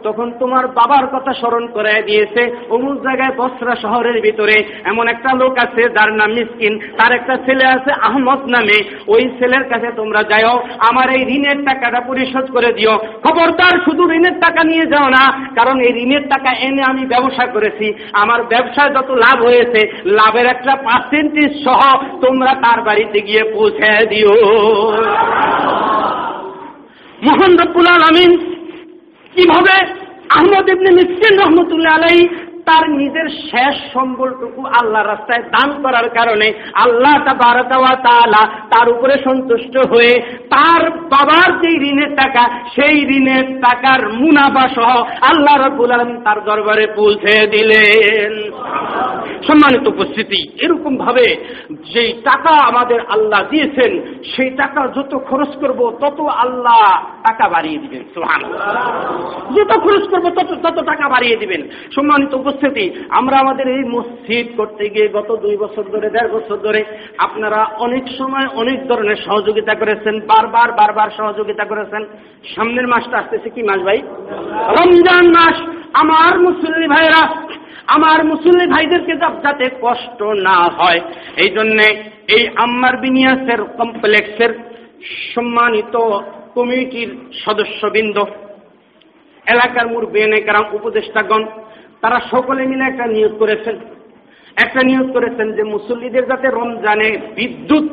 তখন 0.04 0.28
তোমার 0.40 0.68
বাবার 0.68 1.06
কথা 1.08 1.32
স্মরণ 1.34 1.68
করে 1.68 2.02
দিয়েছে। 2.02 2.42
অমুক 2.70 2.96
জায়গায় 3.04 3.34
বসরা 3.38 3.76
শহরের 3.76 4.22
ভিতরে 4.22 4.58
এমন 4.86 5.08
একটা 5.08 5.32
লোক 5.42 5.54
আছে, 5.66 5.84
যার 5.96 6.10
নাম 6.14 6.30
মিসকিন। 6.32 6.74
তার 6.98 7.12
একটা 7.12 7.36
ছেলে 7.46 7.66
আছে, 7.66 7.92
আহমদ 7.92 8.42
নামে। 8.46 8.78
ওই 9.08 9.24
ছেলের 9.40 9.64
কাছে 9.64 9.90
তোমরা 9.96 10.24
যাও 10.24 10.56
আমার 10.90 11.08
এই 11.10 11.24
ঋণের 11.36 11.60
টাকাটা 11.66 12.00
পরিশোধ 12.00 12.46
করে 12.56 12.70
দিও। 12.74 12.94
খবরদার, 13.26 13.76
শুধু 13.86 14.04
ঋণের 14.18 14.40
টাকা 14.40 14.62
নিয়ে 14.64 14.86
যাও 14.86 15.10
না, 15.10 15.24
কারণ 15.56 15.80
এই 15.80 15.94
ঋণের 16.04 16.24
টাকা 16.30 16.52
এনে 16.68 16.84
আমি 16.84 17.06
ব্যবসা 17.06 17.46
করেছি। 17.46 17.94
আমার 18.14 18.44
ব্যবসায় 18.44 18.92
যত 18.96 19.10
লাভ 19.12 19.38
হয়েছে, 19.48 19.82
লাভের 20.06 20.46
একটা 20.46 20.74
পার্সেন্টেজ 20.76 21.52
সহ 21.66 21.82
তোমরা 22.22 22.52
তার 22.64 22.82
বাড়িতে 22.82 23.20
গিয়ে 23.22 23.44
দিও। 24.12 24.36
মোহন 27.24 27.52
রব্বুল 27.62 27.88
আলমিন 27.88 28.32
কীভাবে 29.34 29.76
আহমদ 30.36 30.66
ইবনে 30.70 30.92
মিসকিন 30.98 31.34
রহমতুল্লাহ 31.40 31.94
আলাই 31.96 32.20
তার 32.70 32.86
নিজের 33.02 33.28
শেষ 33.50 33.76
সম্বলটুকু 33.94 34.62
আল্লাহ 34.80 35.02
রাস্তায় 35.04 35.44
দান 35.56 35.70
করার 35.84 36.08
কারণে 36.18 36.48
আল্লাহ 36.86 37.16
তাআলা 38.04 38.42
তার 38.74 38.88
উপরে 38.94 39.16
সন্তুষ্ট 39.28 39.76
হয়ে 39.92 40.14
তার 40.54 40.82
বাবার 41.14 41.50
যেই 41.62 41.78
ঋণের 41.92 42.12
টাকা, 42.16 42.44
সেই 42.76 42.98
ঋণের 43.18 43.46
টাকার 43.66 44.02
মুনাফা 44.22 44.66
সহ 44.76 44.96
আল্লাহ 45.32 45.56
রাব্বুল 45.56 45.92
আলামিন 45.92 46.20
তার 46.24 46.40
দরবারে 46.44 46.86
পৌঁছে 46.96 47.34
দিলেন। 47.48 48.34
সম্মানিত 49.48 49.86
উপস্থিতি 49.88 50.40
এরকম 50.66 50.94
ভাবে 50.98 51.26
যেই 51.94 52.12
টাকা 52.24 52.54
আমাদের 52.70 53.00
আল্লাহ 53.16 53.42
দিয়েছেন, 53.50 53.92
সেই 54.32 54.50
টাকা 54.62 54.82
যত 54.96 55.14
খরচ 55.30 55.52
করব, 55.62 55.80
তত 56.02 56.20
আল্লাহ 56.44 56.84
টাকা 57.28 57.46
বাড়িয়ে 57.50 57.80
দিবেন, 57.80 58.04
সুবহানাল্লাহ। 58.14 58.62
যত 59.56 59.72
খরচ 59.86 60.04
করব, 60.12 60.26
তত 60.38 60.50
তত 60.64 60.78
টাকা 60.92 61.06
বাড়িয়ে 61.10 61.36
দিবেন। 61.36 61.62
সম্মানিত 61.96 62.32
উপস্থিতি 62.34 62.58
আমরা 63.20 63.36
আমাদের 63.44 63.68
এই 63.76 63.84
মসজিদ 63.96 64.48
করতে 64.60 64.84
গিয়ে 64.94 65.08
গত 65.18 65.30
দুই 65.44 65.56
বছর 65.64 65.86
ধরে, 65.94 66.08
দেড় 66.16 66.32
বছর 66.36 66.58
ধরে 66.66 66.82
আপনারা 67.26 67.60
অনেক 67.86 68.06
সময় 68.20 68.48
অনেক 68.62 68.80
ধরনের 68.90 69.20
সহযোগিতা 69.28 69.74
করেছেন, 69.82 70.16
বারবার 70.32 70.70
বারবার 70.80 71.10
সহযোগিতা 71.20 71.64
করেছেন। 71.72 72.04
সামনের 72.54 72.88
মাসটা 72.94 73.16
আসতেছে 73.22 73.50
কি 73.56 73.62
মাস 73.70 73.80
ভাই? 73.88 74.00
রমজান 74.78 75.26
মাস। 75.38 75.58
আমার 76.02 76.34
মুসলিম 76.48 76.84
ভাইরা 76.96 77.22
আমার 77.96 78.20
মুসলিম 78.32 78.68
ভাইদেরকে 78.76 79.14
যাতে 79.46 79.66
কষ্ট 79.86 80.20
না 80.48 80.58
হয়, 80.78 81.00
এই 81.44 81.50
জন্যে 81.58 81.88
এই 82.36 82.44
আম্মার 82.64 82.96
বিনিয়াসের 83.04 83.62
কমপ্লেক্সের 83.80 84.52
সম্মানিত 85.34 85.96
কমিটির 86.56 87.10
সদস্যবৃন্দ, 87.44 88.18
এলাকার 89.54 89.88
মুরব্বী 89.94 90.20
কারাম 90.48 90.66
উপদেষ্টাগণ 90.78 91.44
তারা 92.04 92.18
সকলে 92.34 92.62
মিলে 92.72 92.84
একটা 92.88 93.06
নিয়োগ 93.16 93.34
করেছেন। 93.42 93.76
একটা 94.64 94.82
নিয়োগ 94.90 95.08
করেছেন 95.16 95.48
যে 95.58 95.64
মুসল্লিদের 95.74 96.26
যাতে 96.32 96.48
রমজানে 96.48 97.10
বিদ্যুৎ 97.38 97.86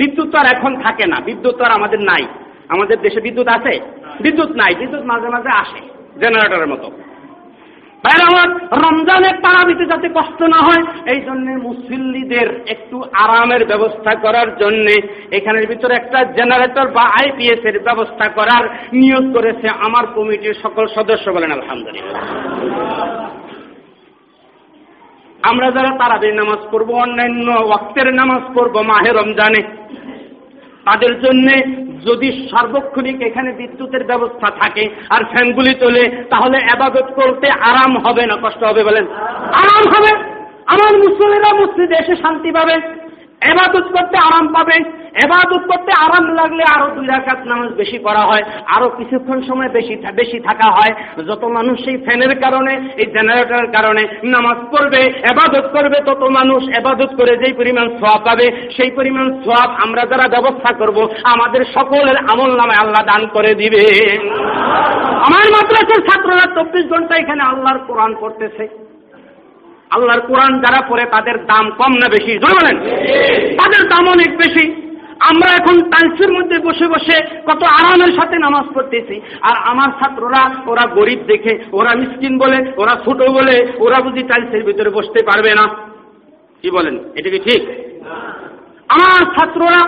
বিদ্যুৎ 0.00 0.28
তো 0.32 0.36
আর 0.38 0.48
এখন 0.56 0.72
থাকে 0.84 1.04
না, 1.12 1.18
বিদ্যুৎ 1.28 1.54
তো 1.58 1.62
আর 1.64 1.72
আমাদের 1.78 2.00
নাই। 2.10 2.24
আমাদের 2.74 2.98
দেশে 3.04 3.20
বিদ্যুৎ 3.20 3.48
আছে? 3.56 3.74
বিদ্যুৎ 4.24 4.50
নাই, 4.60 4.72
বিদ্যুৎ 4.80 5.02
মাঝে 5.10 5.28
মাঝে 5.34 5.50
আসে, 5.62 5.80
জেনারেটরের 6.20 6.72
মতো। 6.74 6.88
ভাইরা 8.04 8.24
আমার 8.32 8.48
রমজানে 8.84 9.30
তারা 9.44 9.62
দিতে 9.68 9.84
যাতে 9.92 10.08
কষ্ট 10.18 10.40
না 10.54 10.60
হয়, 10.66 10.82
এই 11.12 11.20
জন্য 11.26 11.46
মুসল্লিদের 11.68 12.48
একটু 12.74 12.96
আরামের 13.24 13.62
ব্যবস্থা 13.70 14.12
করার 14.14 14.48
জন্য 14.56 14.86
এখানের 15.38 15.66
ভিতরে 15.70 15.94
একটা 15.96 16.18
জেনারেটর 16.38 16.86
বা 16.96 17.04
আইপিএস 17.20 17.62
এর 17.68 17.76
ব্যবস্থা 17.88 18.26
করার 18.28 18.64
নিয়োগ 19.00 19.24
করেছে 19.36 19.66
আমার 19.86 20.04
কমিটির 20.14 20.56
সকল 20.62 20.84
সদস্য 20.96 21.26
বলেন, 21.30 21.50
আলহামদুলিল্লাহ। 21.52 22.22
আমরা 25.42 25.70
যারা 25.70 25.90
তারাবির 25.98 26.34
নামাজ 26.34 26.60
পড়ব, 26.70 26.90
অন্যান্য 26.90 27.46
ওয়াক্তের 27.50 28.14
নামাজ 28.14 28.42
পড়ব 28.54 28.74
মাহে 28.80 29.10
রমজানে, 29.10 29.62
তাদের 30.84 31.12
জন্য 31.20 31.46
যদি 32.08 32.28
সার্বক্ষণিক 32.50 33.22
এখানে 33.22 33.52
বিদ্যুতের 33.52 34.04
ব্যবস্থা 34.04 34.48
থাকে 34.60 34.84
আর 35.10 35.22
ফ্যানগুলি 35.24 35.74
তোলে, 35.74 36.04
তাহলে 36.30 36.58
আবাদত 36.74 37.08
করতে 37.14 37.46
আরাম 37.50 37.92
হবে 38.06 38.26
না, 38.26 38.36
কষ্ট 38.42 38.64
হবে 38.64 38.82
বলেন? 38.84 39.04
আরাম 39.62 39.84
হবে। 39.94 40.12
আমার 40.66 40.92
মুসলিমরা 40.98 41.50
মসজিদে 41.60 41.96
এসে 41.96 42.14
শান্তি 42.22 42.50
পাবে 42.50 42.74
এবাদত 43.50 43.86
করতে 43.98 44.16
আরাম 44.18 44.46
পাবে। 44.54 44.76
এবাদত 45.24 45.62
করতে 45.62 45.92
আরাম 45.98 46.34
লাগলে 46.34 46.64
আরও 46.76 46.94
দুই 46.94 47.06
রাকাত 47.06 47.38
নামাজ 47.46 47.68
বেশি 47.68 47.98
করা 47.98 48.20
হয়, 48.20 48.42
আরও 48.66 48.88
কিছুক্ষণ 48.88 49.42
সময় 49.42 49.68
বেশি 49.68 49.96
বেশি 49.96 50.40
থাকা 50.40 50.70
হয়। 50.70 51.24
যত 51.24 51.44
মানুষ 51.44 51.84
সেই 51.84 51.96
ফ্যানের 51.96 52.40
কারণে, 52.40 52.72
এই 52.96 53.06
জেনারেটরের 53.06 53.72
কারণে 53.72 54.06
নামাজ 54.24 54.56
পড়বে, 54.70 55.02
এবাদত 55.02 55.68
করবে, 55.72 56.00
তত 56.06 56.22
মানুষ 56.22 56.68
এবাদত 56.78 57.14
করে 57.16 57.36
যেই 57.36 57.52
পরিমাণ 57.52 57.88
সোয়াব 57.88 58.20
পাবে, 58.24 58.70
সেই 58.76 58.90
পরিমাণ 58.90 59.42
সোয়াব 59.44 59.70
আমরা 59.70 60.02
যারা 60.02 60.28
ব্যবস্থা 60.28 60.72
করব, 60.72 61.08
আমাদের 61.24 61.64
সকলের 61.74 62.16
আমল 62.16 62.56
নামে 62.56 62.74
আল্লাহ 62.78 63.02
দান 63.04 63.26
করে 63.26 63.54
দিবে। 63.54 64.18
আমার 65.14 65.44
মাদ্রাসার 65.50 66.08
ছাত্ররা 66.08 66.54
চব্বিশ 66.54 66.86
ঘণ্টা 66.86 67.16
এখানে 67.16 67.42
আল্লাহর 67.42 67.78
কোরআন 67.78 68.14
পড়তেছে। 68.20 68.68
আল্লাহর 69.90 70.20
কোরআন 70.20 70.60
যারা 70.60 70.82
পড়ে 70.88 71.04
তাদের 71.04 71.46
দাম 71.46 71.70
কম 71.70 71.92
না 71.92 72.08
বেশি? 72.08 72.38
বলেন। 72.38 72.76
তাদের 73.56 73.88
দাম 73.88 74.08
অনেক 74.08 74.36
বেশি। 74.36 74.81
আমরা 75.30 75.48
এখন 75.58 75.76
টাইলসের 75.92 76.30
মধ্যে 76.36 76.56
বসে 76.58 76.86
বসে 76.86 77.16
কত 77.46 77.62
আরামের 77.78 78.12
সাথে 78.18 78.36
নামাজ 78.38 78.66
পড়তেছি। 78.74 79.16
আর 79.42 79.56
আমার 79.64 79.90
ছাত্ররা 80.00 80.42
ওরা 80.66 80.84
গরিব 80.94 81.20
দেখে 81.26 81.52
ওরা 81.72 81.92
মিসকিন 81.94 82.34
বলে 82.38 82.58
ওরা 82.76 82.94
ছোট 83.04 83.20
বলে 83.30 83.56
ওরা 83.78 83.98
বুঝি 84.00 84.22
টাইলসের 84.22 84.62
ভিতরে 84.64 84.90
বসতে 84.90 85.20
পারবে 85.26 85.52
না। 85.54 85.64
কি 86.62 86.70
বলেন? 86.70 86.94
এটা 87.16 87.30
কি 87.30 87.38
ঠিক? 87.38 87.62
আমার 88.88 89.20
ছাত্ররা 89.34 89.80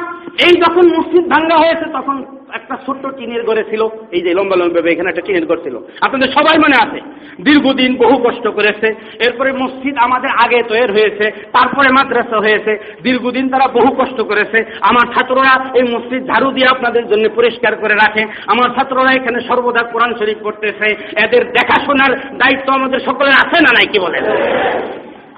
এই 0.47 0.55
যখন 0.61 0.85
মসজিদ 0.97 1.25
ভাঙ্গা 1.29 1.57
হয়েছে 1.57 1.87
তখন 1.93 2.17
একটা 2.53 2.75
ছোট্ট 2.87 3.05
টিনের 3.07 3.43
ঘরে 3.49 3.65
ছিল, 3.71 3.89
এই 4.13 4.23
যে 4.23 4.31
লম্বা 4.35 4.57
লম্বা 4.57 4.93
এখানে 4.93 5.09
একটা 5.11 5.27
টিনের 5.27 5.47
ঘর 5.47 5.59
ছিল। 5.65 5.77
আপনাদের 6.01 6.29
সবাই 6.33 6.59
মনে 6.59 6.77
আছে, 6.85 6.99
দীর্ঘদিন 7.41 7.97
বহু 7.97 8.17
কষ্ট 8.27 8.49
করেছে, 8.49 8.89
এরপরে 9.27 9.53
মসজিদ 9.53 9.95
আমাদের 9.99 10.31
আগে 10.45 10.63
তৈরি 10.63 10.93
হয়েছে, 10.93 11.27
তারপরে 11.53 11.89
মাদ্রাসা 11.99 12.39
হয়েছে, 12.41 12.73
দীর্ঘদিন 13.03 13.49
তারা 13.49 13.67
বহু 13.69 13.91
কষ্ট 14.01 14.21
করেছে। 14.21 14.59
আমার 14.81 15.07
ছাত্ররা 15.15 15.55
এই 15.79 15.85
মসজিদ 15.95 16.23
ঝাড়ু 16.27 16.51
দিয়ে 16.51 16.67
আপনাদের 16.67 17.09
জন্য 17.09 17.25
পরিষ্কার 17.39 17.77
করে 17.77 17.95
রাখে। 17.95 18.23
আমার 18.47 18.69
ছাত্ররা 18.77 19.13
এখানে 19.13 19.39
সর্বদা 19.49 19.83
কোরআন 19.83 20.15
শরীফ 20.21 20.39
পড়তেছে। 20.45 20.89
এদের 21.25 21.53
দেখাশোনার 21.53 22.13
দায়িত্ব 22.39 22.73
আমাদের 22.73 23.01
সকলের 23.09 23.37
আছে 23.43 23.59
না 23.61 23.71
নাই, 23.77 23.87
কি 23.93 23.99
বলেন? 23.99 24.25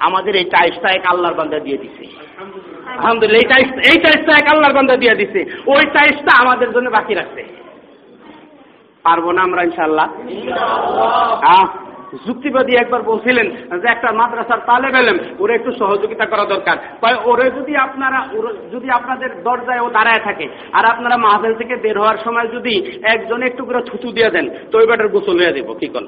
আমাদের 0.00 0.36
এই 0.36 0.44
টাইসটা 0.44 0.88
এক 0.88 1.04
আল্লাহর 1.12 1.34
বান্দা 1.34 1.58
দিয়ে 1.58 1.76
দিছে। 1.76 2.04
আলহামদুলিল্লাহ। 2.98 3.40
এই 3.40 3.48
টাইস 3.48 3.68
এই 3.90 3.98
টাইসটা 4.02 4.32
এক 4.32 4.46
আল্লাহর 4.52 4.74
বান্দা 4.74 4.96
দিয়ে 4.96 5.14
দিছে। 5.14 5.40
ওই 5.66 5.84
টাইসটা 5.92 6.32
আমাদের 6.42 6.72
জন্য 6.72 6.90
বাকি 6.90 7.14
রাখছে। 7.14 7.42
পারব 9.04 9.30
না 9.30 9.42
আমরা 9.42 9.62
ইনশাল্লাহ 9.62 10.06
আহ, 11.44 11.66
যুক্তিবাদী 12.26 12.72
একবার 12.74 13.02
বলছিলেন 13.02 13.46
যে 13.82 13.88
একটা 13.88 14.12
মাদ্রাসার 14.12 14.60
তালে 14.66 14.88
বেলেম 14.92 15.18
ওরা 15.38 15.54
একটু 15.54 15.72
সহযোগিতা 15.78 16.26
করা 16.26 16.44
দরকার। 16.44 16.76
কয় 17.00 17.16
ওরে 17.24 17.50
যদি 17.50 17.76
আপনারা 17.76 18.18
যদি 18.72 18.90
আপনাদের 18.90 19.30
দরজায় 19.42 19.80
ও 19.80 19.90
দাঁড়ায় 19.90 20.20
থাকে 20.24 20.48
আর 20.72 20.84
আপনারা 20.84 21.16
মাহফিল 21.16 21.54
থেকে 21.54 21.76
বের 21.76 21.98
হওয়ার 21.98 22.18
সময় 22.24 22.46
যদি 22.46 22.74
একজন 23.02 23.42
একটু 23.42 23.64
করে 23.64 23.82
থুতু 23.82 24.12
দিয়ে 24.12 24.30
দেন 24.30 24.50
তো 24.70 24.78
ওই 24.78 24.86
বেটার 24.86 25.08
গোসল 25.08 25.36
হয়ে 25.38 25.52
দেবো 25.52 25.74
কি 25.74 25.86
কর 25.86 26.04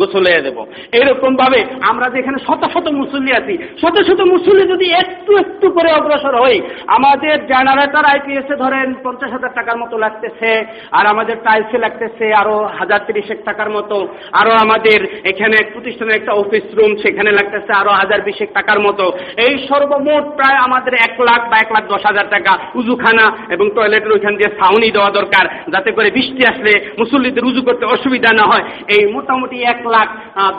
গোসল 0.00 0.24
হয়ে 0.28 0.44
দেবো। 0.46 0.62
এরকম 1.00 1.32
ভাবে 1.42 1.60
আমরা 1.90 2.06
যে 2.12 2.16
এখানে 2.22 2.38
শত 2.46 2.62
শত 2.74 2.86
মুসল্লি 3.00 3.32
আছি, 3.40 3.54
শত 3.82 3.96
শত 4.08 4.20
মুসল্লি 4.34 4.64
যদি 4.72 4.86
একটু 5.02 5.32
একটু 5.42 5.66
করে 5.76 5.90
অগ্রসর 5.98 6.34
হই, 6.42 6.56
আমাদের 6.96 7.36
জেনারেটর 7.50 8.04
আইপিএস 8.12 8.48
ধরেন 8.62 8.88
পঞ্চাশ 9.04 9.30
হাজার 9.36 9.52
টাকার 9.58 9.76
মতো 9.82 9.94
লাগতেছে, 10.04 10.50
আর 10.98 11.04
আমাদের 11.12 11.36
টাইলসে 11.46 11.78
লাগতেছে 11.84 12.26
আরও 12.40 12.56
হাজার 12.78 13.00
তিরিশেক 13.08 13.38
টাকার 13.48 13.70
মতো, 13.76 13.96
আরও 14.40 14.52
আমাদের 14.64 14.98
এখানে 15.30 15.56
প্রতিষ্ঠানের 15.72 16.18
একটা 16.18 16.32
অফিস 16.42 16.66
রুম 16.76 16.92
সেখানে 17.04 17.30
লাগতেছে 17.38 17.72
আরও 17.80 17.92
হাজার 18.00 18.20
বিশেক 18.28 18.50
টাকার 18.58 18.78
মতো। 18.86 19.04
এই 19.46 19.54
সর্বমোট 19.68 20.24
প্রায় 20.38 20.58
আমাদের 20.66 20.94
এক 21.06 21.14
লাখ 21.28 21.40
বা 21.50 21.56
এক 21.60 21.70
লাখ 21.76 21.84
দশ 21.92 22.02
হাজার 22.10 22.26
টাকা 22.34 22.52
উজুখানা 22.80 23.26
এবং 23.54 23.66
টয়লেটের 23.76 24.14
ওইখান 24.16 24.34
দিয়ে 24.38 24.54
ছাউনি 24.58 24.88
দেওয়া 24.96 25.10
দরকার, 25.18 25.44
যাতে 25.74 25.90
করে 25.96 26.08
বৃষ্টি 26.16 26.42
আসলে 26.52 26.72
মুসল্লিদের 27.00 27.48
উজু 27.50 27.60
করতে 27.68 27.84
অসুবিধা 27.94 28.30
না 28.40 28.44
হয়। 28.50 28.64
এই 28.94 29.02
মোটামুটি 29.14 29.56
এক 29.72 29.78
লাখ 29.96 30.08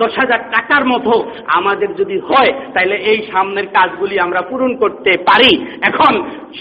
দশ 0.01 0.13
হাজার 0.21 0.41
টাকার 0.53 0.83
মতো 0.91 1.13
আমাদের 1.57 1.89
যদি 1.99 2.17
হয় 2.29 2.51
তাহলে 2.73 2.95
এই 3.11 3.19
সামনের 3.31 3.67
কাজগুলি 3.75 4.15
আমরা 4.25 4.41
পূরণ 4.49 4.71
করতে 4.81 5.11
পারি। 5.29 5.51
এখন 5.89 6.13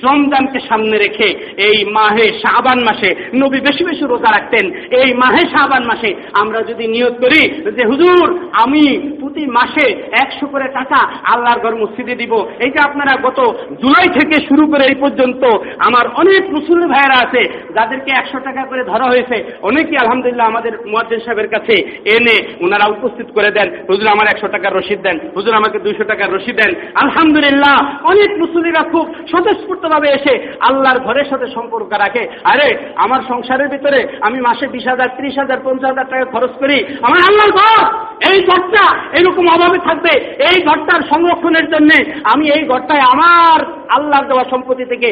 রমজানকে 0.07 0.59
সামনে 0.69 0.97
রেখে 1.05 1.29
এই 1.69 1.79
মাহে 1.97 2.27
শাবান 2.43 2.79
মাসে 2.89 3.11
নবী 3.43 3.59
বেশি 3.69 3.83
বেশি 3.91 4.05
রোজা 4.05 4.31
রাখতেন। 4.33 4.65
এই 5.01 5.11
মাহে 5.23 5.43
শাবান 5.55 5.83
মাসে 5.91 6.11
আমরা 6.43 6.61
যদি 6.71 6.85
নিয়োগ 6.95 7.15
করি, 7.25 7.43
যে 7.77 7.85
হুজুর, 7.91 8.27
আমি 8.65 8.83
প্রতি 9.21 9.45
মাসে 9.59 9.87
একশো 10.23 10.47
করে 10.53 10.67
টাকা 10.79 11.01
আল্লাহর 11.33 11.63
ঘর 11.65 11.75
মসজিদে 11.83 12.21
দিব। 12.23 12.33
এই 12.65 12.71
যে 12.75 12.81
আপনারা 12.89 13.13
গত 13.27 13.39
জুলাই 13.83 14.09
থেকে 14.19 14.37
শুরু 14.49 14.65
করে 14.73 14.85
এই 14.91 14.97
পর্যন্ত 15.05 15.43
আমার 15.87 16.05
অনেক 16.23 16.43
মুসলিম 16.57 16.87
ভাইয়েরা 16.93 17.17
আছে, 17.25 17.43
যাদেরকে 17.77 18.11
একশো 18.21 18.39
টাকা 18.47 18.63
করে 18.71 18.83
ধরা 18.91 19.07
হয়েছে। 19.13 19.37
অনেকেই 19.69 20.01
আলহামদুলিল্লাহ 20.03 20.51
আমাদের 20.53 20.73
মুয়াজ্জিন 20.91 21.21
সাহেবের 21.25 21.49
কাছে 21.55 21.75
এনে 22.17 22.37
ওনারা 22.61 22.87
উপস্থিত 22.87 23.27
করে 23.35 23.51
দেন, 23.51 23.69
হুজুর 23.89 24.07
আমার 24.07 24.27
একশো 24.27 24.49
টাকার 24.49 24.77
রসিদ 24.77 25.01
দেন, 25.01 25.19
হুজুর 25.37 25.55
আমাকে 25.55 25.79
দুইশো 25.79 26.05
টাকার 26.05 26.35
রসিদ 26.35 26.57
দেন। 26.57 26.75
আলহামদুলিল্লাহ, 26.95 28.07
অনেক 28.07 28.39
মুসলিমরা 28.39 28.83
খুব 28.83 29.15
স্বতঃস্ফূর্তভাবে 29.31 30.09
এসে 30.09 30.57
আল্লাহর 30.61 30.99
ঘরের 30.99 31.25
সাথে 31.25 31.47
সম্পর্ক 31.47 31.93
রাখে। 31.93 32.29
আরে, 32.45 32.93
আমার 32.97 33.21
সংসারের 33.29 33.69
ভিতরে 33.69 34.19
আমি 34.21 34.41
মাসে 34.41 34.67
বিশ 34.67 34.89
হাজার, 34.89 35.09
ত্রিশ 35.17 35.39
হাজার, 35.39 35.59
পঞ্চাশ 35.65 35.91
হাজার 35.91 36.11
টাকা 36.11 36.25
খরচ 36.25 36.51
করি। 36.51 36.85
আমার 37.03 37.19
আল্লাহর 37.29 37.53
ঘর, 37.53 38.07
এই 38.33 38.45
ঘরটা 38.45 38.97
এরকম 39.19 39.49
অভাবে 39.49 39.79
থাকবে। 39.79 40.21
এই 40.21 40.63
ঘরটার 40.63 41.01
সংরক্ষণের 41.01 41.71
জন্য 41.71 41.91
আমি 42.25 42.51
এই 42.51 42.65
ঘরটায় 42.65 43.01
আমার 43.01 43.61
আল্লাহর 43.89 44.27
দেওয়া 44.27 44.45
সম্পত্তি 44.51 44.85
থেকে 44.85 45.07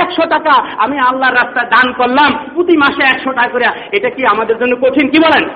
একশো 0.00 0.26
টাকা 0.28 0.52
আমি 0.78 0.98
আল্লাহর 0.98 1.34
রাস্তায় 1.34 1.66
দান 1.66 1.92
করলাম। 1.92 2.38
প্রতি 2.54 2.76
মাসে 2.76 3.02
একশো 3.04 3.32
টাকা 3.32 3.48
করে। 3.48 3.64
এটা 3.92 4.10
কি 4.10 4.26
আমাদের 4.26 4.58
জন্য 4.58 4.76
কঠিন? 4.76 5.08
কি 5.08 5.18
বলেন? 5.18 5.48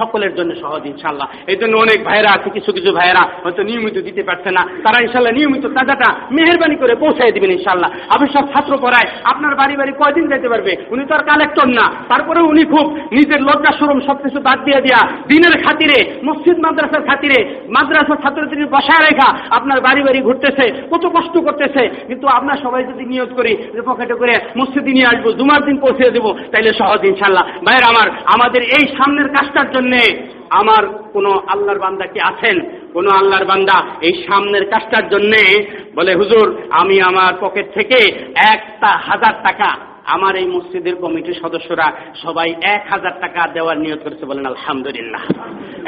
সকলের 0.00 0.32
জন্য 0.38 0.50
সহজ 0.62 0.82
ইনশাল্লাহ 0.92 1.28
এই 1.52 1.58
জন্য 1.60 1.74
অনেক 1.84 1.98
ভাইরা 2.08 2.30
আছে, 2.36 2.48
কিছু 2.56 2.70
কিছু 2.76 2.90
ভাইরা 2.98 3.22
হয়তো 3.44 3.62
নিয়মিত 3.68 3.96
দিতে 4.08 4.22
পারছে 4.28 4.50
না। 4.56 4.62
তারা 4.84 4.98
ইনশাল্লাহ 5.04 5.34
নিয়মিত 5.38 5.64
চাঁদাটা 5.76 6.08
মেহরবানি 6.36 6.76
করে 6.82 6.94
পৌঁছাই 7.02 7.34
দিবেন 7.36 7.52
ইনশাল্লাহ 7.58 7.90
আপনি 8.14 8.26
সব 8.34 8.44
ছাত্র 8.52 8.72
পড়ায়, 8.84 9.08
আপনার 9.32 9.52
বাড়ি 9.60 9.74
বাড়ি 9.80 9.92
কয়দিন 10.00 10.24
যেতে 10.32 10.48
পারবে? 10.52 10.72
উনি 10.92 11.02
তো 11.08 11.12
আর 11.16 11.22
কালেক্টর 11.30 11.68
না। 11.78 11.86
তারপরে 12.10 12.40
উনি 12.50 12.62
খুব 12.72 12.86
নিজের 13.16 13.40
লজ্জা 13.48 13.72
সরম 13.78 13.98
সবকিছু 14.08 14.38
বাদ 14.46 14.58
দিয়ে 14.66 14.80
দিয়া 14.86 15.00
দিনের 15.30 15.54
খাতিরে, 15.64 15.98
মসজিদ, 16.28 16.56
মাদ্রাসার 16.64 17.06
খাতিরে, 17.08 17.38
মাদ্রাসার 17.76 18.22
ছাত্রদের 18.22 18.72
বসায় 18.74 19.02
রেখা 19.06 19.28
আপনার 19.58 19.78
বাড়ি 19.86 20.00
বাড়ি 20.06 20.20
ঘুরতেছে, 20.28 20.66
কত 20.92 21.04
কষ্ট 21.16 21.34
করতেছে। 21.46 21.82
কিন্তু 22.08 22.26
আপনার 22.38 22.56
সবাই 22.64 22.82
যদি 22.90 23.04
নিয়োগ 23.12 23.30
করি 23.38 23.52
যে 23.74 23.80
পকেটে 23.88 24.14
করে 24.20 24.34
মসজিদে 24.58 24.92
নিয়ে 24.96 25.10
আসব, 25.12 25.26
জুমার 25.38 25.62
দিন 25.68 25.76
পৌঁছে 25.84 26.14
দেবো, 26.16 26.30
তাইলে 26.52 26.70
সহজ 26.80 27.00
ইনশাল্লাহ 27.12 27.44
ভাইয়ের 27.66 27.84
আমার, 27.90 28.08
আমাদের 28.34 28.62
এই 28.76 28.84
সামনের 28.96 29.28
কাজটার 29.36 29.68
জন্যে 29.74 29.81
আমার 30.50 30.86
কোন 31.12 31.26
আল্লাহর 31.26 31.78
বান্দা 31.78 32.06
কি 32.06 32.20
আছেন? 32.24 32.60
কোন 32.92 33.08
আল্লাহর 33.08 33.44
বান্দা 33.44 33.84
এই 34.00 34.24
সামনের 34.28 34.70
কাজটার 34.70 35.08
জন্যে 35.08 35.66
বলে, 35.94 36.14
হুজুর, 36.14 36.62
আমি 36.70 37.00
আমার 37.00 37.32
পকেট 37.40 37.74
থেকে 37.74 38.16
একটা 38.34 38.86
হাজার 38.86 39.42
টাকা 39.42 39.91
আমার 40.04 40.36
এই 40.36 40.46
মসজিদের 40.46 40.94
কমিটির 40.94 41.40
সদস্যরা 41.42 41.92
সবাই 42.22 42.54
এক 42.62 42.82
হাজার 42.90 43.20
টাকা 43.20 43.48
দেওয়ার 43.54 43.78
নিয়ত 43.78 44.00
করেছে 44.02 44.24
বলেন, 44.26 44.46
আলহামদুলিল্লাহ। 44.46 45.22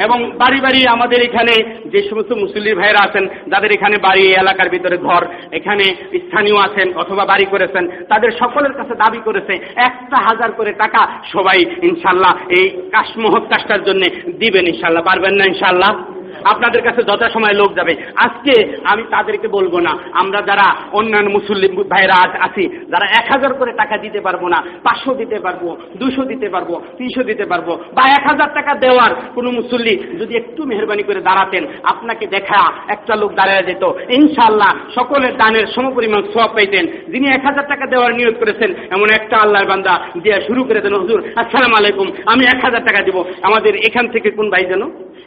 এবং 0.03 0.31
বাড়ি 0.31 0.61
বাড়ি 0.61 0.87
আমাদের 0.87 1.21
এখানে 1.21 1.81
যে 1.85 2.09
সমস্ত 2.09 2.31
মুসলিম 2.33 2.77
ভাইরা 2.77 2.99
আছেন, 2.99 3.27
যাদের 3.27 3.71
এখানে 3.71 3.97
বাড়ি, 3.97 4.33
এলাকার 4.33 4.69
ভিতরে 4.69 4.97
ঘর, 4.97 5.25
এখানে 5.51 5.83
স্থানীয় 6.13 6.57
আছেন 6.57 6.93
অথবা 6.97 7.25
বাড়ি 7.25 7.45
করেছেন, 7.45 7.87
তাদের 7.87 8.31
সকলের 8.31 8.73
কাছে 8.73 8.95
দাবি 8.95 9.19
করেছে, 9.25 9.53
একটা 9.75 10.17
হাজার 10.17 10.51
করে 10.51 10.71
টাকা 10.71 11.07
সবাই 11.33 11.65
ইনশাল্লাহ 11.81 12.35
এই 12.49 12.69
কাশ 12.91 13.17
মহৎ 13.17 13.43
কাজটার 13.49 13.83
জন্য 13.83 14.05
দিবেন 14.39 14.67
ইনশাল্লাহ। 14.67 15.03
পারবেন 15.03 15.33
না 15.33 15.45
ইনশাল্লাহ? 15.45 16.05
আপনাদের 16.43 16.81
কাছে 16.81 17.03
যথাসময় 17.03 17.53
লোক 17.53 17.75
যাবে। 17.75 17.95
আজকে 18.15 18.77
আমি 18.83 19.03
তাদেরকে 19.03 19.47
বলব 19.47 19.79
না, 19.79 19.97
আমরা 20.11 20.41
যারা 20.41 20.75
অন্যান্য 20.91 21.29
মুসল্লি 21.29 21.67
ভাইরা 21.67 22.13
আছ- 22.13 22.43
আছি, 22.43 22.67
যারা 22.67 23.05
এক 23.05 23.25
হাজার 23.35 23.53
করে 23.53 23.71
টাকা 23.71 23.97
দিতে 23.97 24.21
পারব 24.21 24.47
না, 24.47 24.61
পাঁচশো 24.83 25.13
দিতে 25.13 25.39
পারব, 25.39 25.77
দুশো 25.97 26.23
দিতে 26.23 26.49
পারব, 26.49 26.81
তিনশো 26.97 27.23
দিতে 27.23 27.45
পারব, 27.45 27.79
বা 27.93 28.11
এক 28.11 28.27
হাজার 28.31 28.53
টাকা 28.53 28.73
দেওয়ার 28.73 29.15
কোনো 29.35 29.51
মুসল্লি 29.51 30.17
যদি 30.19 30.37
একটু 30.37 30.63
মেহরবানি 30.63 31.03
করে 31.03 31.21
দাঁড়াতেন, 31.21 31.65
আপনাকে 31.83 32.27
দেখা 32.27 32.71
একটা 32.87 33.15
লোক 33.15 33.33
দাঁড়ায় 33.33 33.63
যেত। 33.63 33.91
ইনশাল্লাহ 34.09 34.75
সকলের 34.99 35.37
দানের 35.37 35.67
সমপরিমাণ 35.67 36.23
সব 36.23 36.53
পাইতেন। 36.53 36.85
যিনি 36.85 37.29
এক 37.33 37.45
হাজার 37.45 37.67
টাকা 37.67 37.85
দেওয়ার 37.85 38.15
নিয়োগ 38.15 38.39
করেছেন, 38.39 38.73
এমন 38.89 39.07
একটা 39.19 39.37
আল্লাহর 39.37 39.65
বান্দা 39.65 40.07
দিয়ে 40.23 40.41
শুরু 40.41 40.63
করে 40.63 40.81
দেন। 40.81 40.93
হুজুর, 40.93 41.23
আসসালাম 41.35 41.71
আলাইকুম, 41.79 42.07
আমি 42.25 42.45
এক 42.45 42.65
হাজার 42.65 42.85
টাকা 42.85 43.03
দিব। 43.03 43.23
আমাদের 43.41 43.75
এখান 43.75 44.07
থেকে 44.07 44.29
কোন 44.29 44.49
ভাই 44.49 44.65
যেন? 44.65 44.81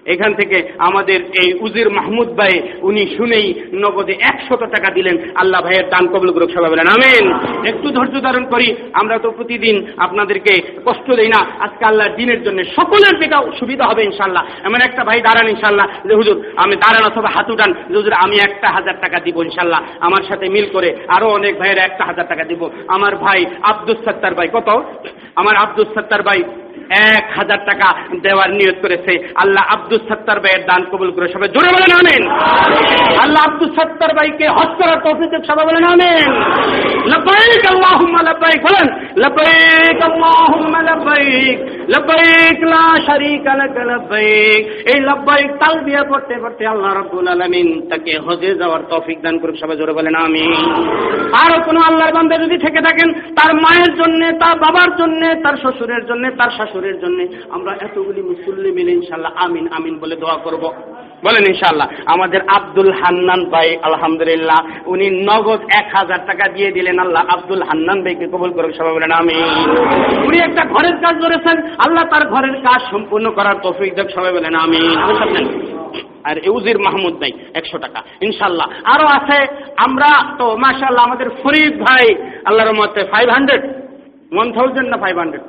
এখান 0.06 0.34
থেকে 0.34 0.72
আমাদের 0.98 1.20
এই 1.42 1.48
উজির 1.60 1.88
মাহমুদ 1.90 2.28
ভাই, 2.28 2.54
উনি 2.82 3.02
শুনেই 3.16 3.46
নগদে 3.72 4.14
একশত 4.20 4.62
টাকা 4.64 4.88
দিলেন। 4.94 5.16
আল্লাহ 5.34 5.60
ভাইয়ের 5.62 5.86
দান 5.90 6.04
কবল 6.06 6.30
করুক, 6.32 6.50
সবাই 6.50 6.70
বলেন 6.70 6.88
আমেন। 6.88 7.26
একটু 7.68 7.90
ধৈর্য 7.90 8.16
ধারণ 8.20 8.44
করি, 8.44 8.74
আমরা 8.92 9.18
তো 9.18 9.30
প্রতিদিন 9.30 9.76
আপনাদেরকে 9.96 10.52
কষ্ট 10.86 11.08
দেই 11.16 11.28
না। 11.28 11.40
আজকে 11.60 11.84
আল্লাহর 11.84 12.16
দিনের 12.16 12.40
জন্য 12.42 12.58
সকলের 12.64 13.14
দিকে 13.20 13.58
সুবিধা 13.58 13.84
হবে 13.86 14.02
ইনশাল্লাহ 14.04 14.42
এমন 14.64 14.80
একটা 14.84 15.04
ভাই 15.04 15.20
দাঁড়ান 15.20 15.48
ইনশাল্লাহ 15.48 15.86
যে, 16.08 16.14
হুজুর, 16.14 16.36
আমি 16.56 16.74
দাঁড়ান 16.76 17.04
অথবা 17.12 17.28
হাত 17.34 17.50
উঠান। 17.50 17.70
যে, 17.88 17.96
হুজুর, 17.96 18.12
আমি 18.12 18.36
একটা 18.36 18.68
হাজার 18.68 18.96
টাকা 19.00 19.18
দিব 19.20 19.36
ইনশাল্লাহ 19.42 19.80
আমার 20.00 20.22
সাথে 20.28 20.46
মিল 20.48 20.66
করে 20.72 20.96
আরও 21.08 21.26
অনেক 21.28 21.58
ভাইয়ের 21.58 21.78
একটা 21.78 22.04
হাজার 22.04 22.28
টাকা 22.28 22.44
দিব। 22.44 22.68
আমার 22.88 23.16
ভাই 23.16 23.40
আব্দুল 23.62 23.98
সত্তার 24.04 24.34
ভাই, 24.34 24.48
কত? 24.52 24.68
আমার 25.34 25.56
আব্দুল 25.56 25.88
সত্তার 25.94 26.22
ভাই 26.22 26.42
এক 26.90 27.24
হাজার 27.38 27.60
টাকা 27.68 27.88
দেওয়ার 28.24 28.50
নিয়ত 28.58 28.76
করেছে। 28.84 29.12
আল্লাহ 29.42 29.64
আব্দুল 29.74 30.00
সত্তার 30.08 30.38
ভাইয়ের 30.40 30.62
দান 30.68 30.82
কবুল 30.90 31.10
করে 31.10 31.26
সবাই 31.34 31.48
জোরে 31.54 31.70
বলেন 31.74 31.92
আনেন 32.00 32.24
আল্লাহ 33.24 33.42
আব্দুল 33.48 33.70
সত্তার 33.78 34.12
ভাইকে 34.18 34.46
হজ 34.56 34.70
করার 34.78 34.98
তৌফিক 35.04 35.32
সবাই 35.50 35.64
বলেন 35.68 35.84
আমেন। 35.92 36.30
লব্বাইক 37.12 37.62
আল্লাহুম্মা 37.72 38.20
লব্বাইক 38.28 38.60
বলেন 38.68 38.86
লব্বাইক 39.22 39.98
আল্লাহুম্মা 40.08 40.80
লব্বাইক। 40.90 41.58
লব্বাইক, 41.92 42.58
লা 42.72 42.84
শারীকা 43.06 43.52
লাক 43.54 43.76
লব্বাইক। 43.90 44.62
এই 44.92 45.00
লব্বাইক 45.00 45.50
তালবিয়া 45.60 46.02
পড়তে 46.08 46.34
পড়তে 46.42 46.66
আল্লাহ 46.66 46.94
রাব্বুল 46.94 47.28
আলামিন 47.28 47.68
তাকে 47.90 48.12
হজে 48.18 48.50
যাওয়ার 48.54 48.82
তৌফিক 48.90 49.18
দান 49.22 49.38
করুক, 49.38 49.56
সবাই 49.60 49.76
জোরে 49.76 49.92
বলেন, 49.92 50.14
আমিন। 50.14 50.52
আর 51.42 51.52
কোনো 51.62 51.80
আল্লাহর 51.80 52.14
বান্দা 52.14 52.36
যদি 52.38 52.56
থেকে 52.58 52.80
থাকেন, 52.80 53.08
তার 53.12 53.54
মায়ের 53.54 53.92
জন্য, 53.96 54.20
তার 54.40 54.54
বাবার 54.58 54.90
জন্য, 54.96 55.22
তার 55.44 55.56
শ্বশুরের 55.56 56.06
জন্য, 56.06 56.24
তার 56.38 56.50
শাশুড়ের 56.58 57.00
জন্য, 57.00 57.18
আমরা 57.50 57.72
এতগুলি 57.80 58.22
মুসল্লি 58.22 58.70
মিলে 58.72 58.92
ইনশাল্লাহ 58.92 59.32
আমিন 59.36 59.68
আমিন 59.72 59.98
বলে 59.98 60.16
দোয়া 60.16 60.36
করব। 60.44 60.64
বলেন 61.24 61.44
ইনশাল্লাহ 61.52 61.88
আমাদের 62.14 62.40
আব্দুল 62.58 62.92
হান্নান 63.00 63.40
ভাই, 63.54 63.68
আলহামদুলিল্লাহ, 63.88 64.58
উনি 64.92 65.06
নগদ 65.28 65.60
এক 65.80 65.86
হাজার 65.96 66.20
টাকা 66.28 66.44
দিয়ে 66.54 66.70
দিলেন। 66.76 66.96
আল্লাহ 67.04 67.22
আব্দুল 67.34 67.62
হান্নান 67.68 67.98
ভাইকে 68.04 68.26
কবুল 68.32 68.50
করুক, 68.56 68.72
সবাই 68.78 68.94
বলেন 68.96 69.12
আমি 69.22 69.36
উনি 70.26 70.38
একটা 70.46 70.62
ঘরের 70.74 70.96
কাজ 71.04 71.14
করেছেন। 71.24 71.56
আল্লাহ 71.84 72.04
তার 72.12 72.24
ঘরের 72.34 72.56
কাজ 72.66 72.80
সম্পূর্ণ 72.92 73.26
করার 73.38 73.56
তৌফিক 73.64 73.90
দেখ 73.98 74.08
সবাই 74.16 74.32
বলেন 74.36 74.54
আমি 74.64 74.82
আর 76.28 76.36
ইউজির 76.48 76.78
মাহমুদ 76.86 77.14
ভাই, 77.20 77.32
একশো 77.58 77.78
টাকা। 77.84 78.00
ইনশাল্লাহ 78.26 78.66
আরও 78.92 79.06
আছে, 79.18 79.38
আমরা 79.86 80.10
তো 80.38 80.46
মাশাল্লাহ 80.64 81.04
আমাদের 81.08 81.28
ফরিদ 81.42 81.74
ভাই, 81.86 82.06
আল্লাহর 82.48 82.76
মতে 82.80 83.00
ফাইভ 83.12 83.26
হান্ড্রেড 83.36 83.62
ওয়ান 84.34 84.48
থাউজেন্ড 84.56 84.88
না 84.92 84.98
ফাইভ 85.04 85.16
হান্ড্রেড 85.22 85.44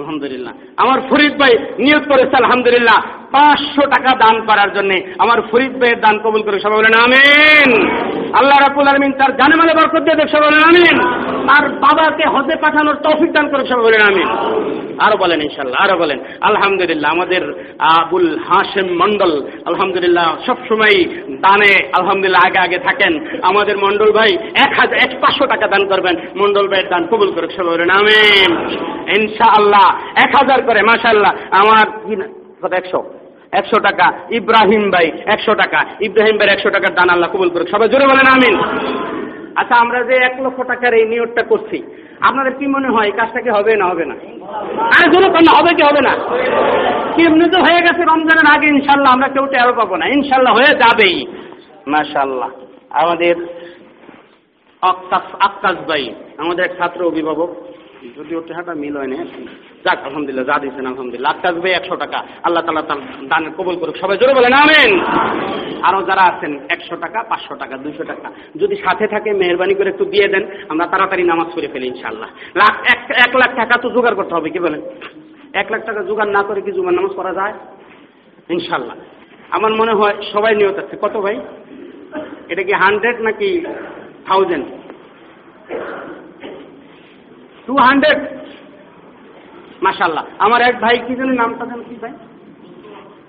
আলহামদুলিল্লাহ। 0.00 0.54
আমার 0.82 0.98
ফরিদ 1.10 1.32
ভাই 1.40 1.52
নিয়োগ 1.84 2.02
করেছে, 2.12 2.34
আলহামদুলিল্লাহ। 2.42 2.98
পাঁচশো 3.36 3.82
টাকা 3.94 4.10
দান 4.16 4.36
করার 4.46 4.70
জন্য 4.74 4.92
আমার 5.18 5.38
ফরিদ 5.50 5.72
ভাইয়ের 5.80 6.00
দান 6.00 6.18
কবুল 6.18 6.42
করে 6.42 6.60
সবাই 6.60 6.78
বলেন 6.78 6.94
আমিন। 7.04 7.70
আল্লাহ 8.32 8.58
রাবুল 8.58 8.88
আলমিন 8.88 9.12
তার 9.12 9.36
জানে 9.36 9.54
মালে 9.56 9.72
বরকত 9.74 10.02
দিয়ে 10.02 10.16
দেখ 10.16 10.28
সবাই 10.28 10.48
বলেন 10.48 10.64
আমিন। 10.70 10.96
তার 11.48 11.68
বাবাকে 11.68 12.24
হজে 12.34 12.56
পাঠানোর 12.56 12.96
তৌফিক 12.96 13.32
দান 13.32 13.48
করে 13.48 13.66
সবাই 13.66 13.84
বলেন 13.84 14.02
আমিন। 14.06 14.28
আরও 15.00 15.16
বলেন 15.16 15.40
ইনশাল্লাহ 15.40 15.80
আরও 15.84 15.96
বলেন। 15.98 16.18
আলহামদুলিল্লাহ, 16.40 17.12
আমাদের 17.12 17.42
আবুল 17.78 18.38
হাশেম 18.48 18.88
মন্ডল 19.02 19.32
আলহামদুলিল্লাহ, 19.66 20.36
সবসময় 20.46 20.96
দানে, 21.28 21.72
আলহামদুলিল্লাহ, 21.98 22.42
আগে 22.46 22.58
আগে 22.58 22.78
থাকেন। 22.78 23.40
আমাদের 23.42 23.78
মন্ডল 23.78 24.12
ভাই 24.12 24.30
এক 24.54 24.72
হাজার, 24.80 24.98
এক 24.98 25.12
পাঁচশো 25.20 25.46
টাকা 25.46 25.66
দান 25.66 25.86
করবেন। 25.86 26.16
মন্ডল 26.36 26.68
ভাইয়ের 26.68 26.88
দান 26.88 27.06
কবুল 27.06 27.30
করে 27.34 27.46
সবাই 27.56 27.72
বলেন 27.74 27.90
আমিন। 27.90 28.50
ইনশাআল্লাহ, 29.18 29.86
এক 30.24 30.30
হাজার 30.36 30.62
করে 30.62 30.82
মাশাল্লাহ 30.82 31.32
আমার 31.50 31.86
কি 31.86 32.14
একশো। 32.76 33.25
একশো 33.60 33.78
টাকা। 33.88 34.06
ইব্রাহিম 34.38 34.84
ভাই, 34.94 35.06
একশো 35.34 35.52
টাকা। 35.62 35.80
ইব্রাহিম 36.08 36.36
ভাই 36.38 36.48
একশো 36.54 36.70
টাকার 36.76 36.92
দান 36.98 37.08
আল্লাহ 37.14 37.30
কবুল 37.32 37.50
করুক। 37.50 37.68
সবাই 37.74 37.88
জোরে 37.92 38.06
বলেন, 38.10 38.28
আমিন। 38.34 38.54
আচ্ছা 39.60 39.74
আমরা 39.82 39.98
যে 40.08 40.14
এক 40.28 40.34
লক্ষ 40.44 40.58
টাকার 40.70 40.92
এই 40.94 41.06
নিয়োগটা 41.12 41.42
করছি, 41.50 41.78
আপনাদের 42.28 42.52
কি 42.58 42.66
মনে 42.74 42.88
হয় 42.94 43.10
কাজটা 43.18 43.40
কি 43.44 43.50
হবে 43.56 43.72
না 43.80 43.86
হবে 43.90 44.04
না? 44.10 44.14
আরে 44.94 45.06
জোরে 45.12 45.28
কন্যা 45.34 45.52
হবে 45.58 45.70
কি 45.78 45.82
হবে 45.88 46.02
না? 46.08 46.12
এমনি 47.26 47.46
তো 47.54 47.58
হয়ে 47.66 47.80
গেছে 47.86 48.02
রমজানের 48.02 48.48
আগে, 48.54 48.66
ইনশাল্লাহ 48.74 49.10
আমরা 49.16 49.28
কেউ 49.34 49.44
টেরো 49.52 49.72
পাবো 49.80 49.94
না। 50.00 50.04
ইনশাল্লাহ 50.16 50.52
হয়ে 50.58 50.72
যাবেই। 50.82 51.16
মাশাল্লাহ। 51.92 52.50
আমাদের 53.02 53.34
আক্কাস 55.46 55.76
ভাই, 55.88 56.04
আমাদের 56.42 56.62
এক 56.64 56.72
ছাত্র 56.78 57.00
অভিভাবক। 57.10 57.50
যদি 58.16 58.36
ওর 58.36 58.42
চেহারাটা 58.46 58.74
মিল 58.74 58.96
হয় 58.96 59.06
না 59.06 59.16
যাক, 59.84 59.98
আলহামদুলিল্লাহ, 60.04 60.46
যা 60.46 60.58
দিয়েছেন, 60.58 60.86
আলহামদুলিল্লাহ। 60.86 61.32
আক্কাস 61.34 61.54
ভাই 61.54 61.72
একশো 61.72 61.96
টাকা। 61.96 62.18
আল্লাহ 62.42 62.64
তালা 62.64 62.82
তার 62.82 63.28
দানের 63.28 63.52
কবুল 63.58 63.76
করুক। 63.76 63.96
সবাই 63.96 64.16
জোরে 64.18 64.34
বলেন, 64.34 64.52
আমেন। 64.52 65.00
আরও 65.82 66.02
যারা 66.02 66.22
আছেন, 66.22 66.58
একশো 66.68 66.96
টাকা, 66.96 67.22
পাঁচশো 67.22 67.54
টাকা 67.54 67.76
দুশো 67.76 68.04
টাকা। 68.04 68.30
যদি 68.56 68.76
সাথে 68.76 69.06
থাকে, 69.06 69.32
মেহরবানি 69.32 69.74
করে 69.74 69.88
একটু 69.88 70.04
দিয়ে 70.04 70.28
দেন, 70.28 70.46
আমরা 70.68 70.86
তাড়াতাড়ি 70.86 71.22
নামাজ 71.22 71.46
পড়ে 71.56 71.68
ফেলি 71.68 71.86
ইনশাল্লাহ 71.86 72.28
লাখ, 72.56 72.74
এক 72.94 73.10
এক 73.26 73.36
লাখ 73.36 73.56
টাকা 73.56 73.80
তো 73.82 73.90
জোগাড় 73.90 74.14
করতে 74.14 74.34
হবে, 74.34 74.50
কি 74.50 74.58
বলেন? 74.58 74.80
এক 75.52 75.72
লাখ 75.72 75.84
টাকা 75.86 76.02
জোগাড় 76.02 76.30
না 76.30 76.42
করে 76.42 76.60
কি 76.60 76.72
জুমার 76.72 76.94
নামাজ 76.94 77.10
পড়া 77.16 77.32
যায়? 77.34 77.54
ইনশাল্লাহ 78.48 78.96
আমার 79.50 79.72
মনে 79.72 79.92
হয় 79.92 80.16
সবাই 80.32 80.54
নিয়ত 80.56 80.78
আছে। 80.78 80.96
কত 81.02 81.16
ভাই? 81.16 81.40
এটা 82.48 82.62
কি 82.62 82.72
হান্ড্রেড 82.72 83.20
নাকি 83.20 83.64
থাউজেন্ড 84.26 84.66
টু 87.66 87.72
হান্ড্রেড 87.78 88.20
মাসাল্লাহ 89.82 90.24
আমার 90.38 90.60
এক 90.62 90.76
ভাই 90.80 90.94
কি 90.98 91.12
যেন 91.14 91.30
নামটা 91.32 91.64
যেন 91.66 91.80
কি 91.82 91.94
ভাই? 91.94 92.12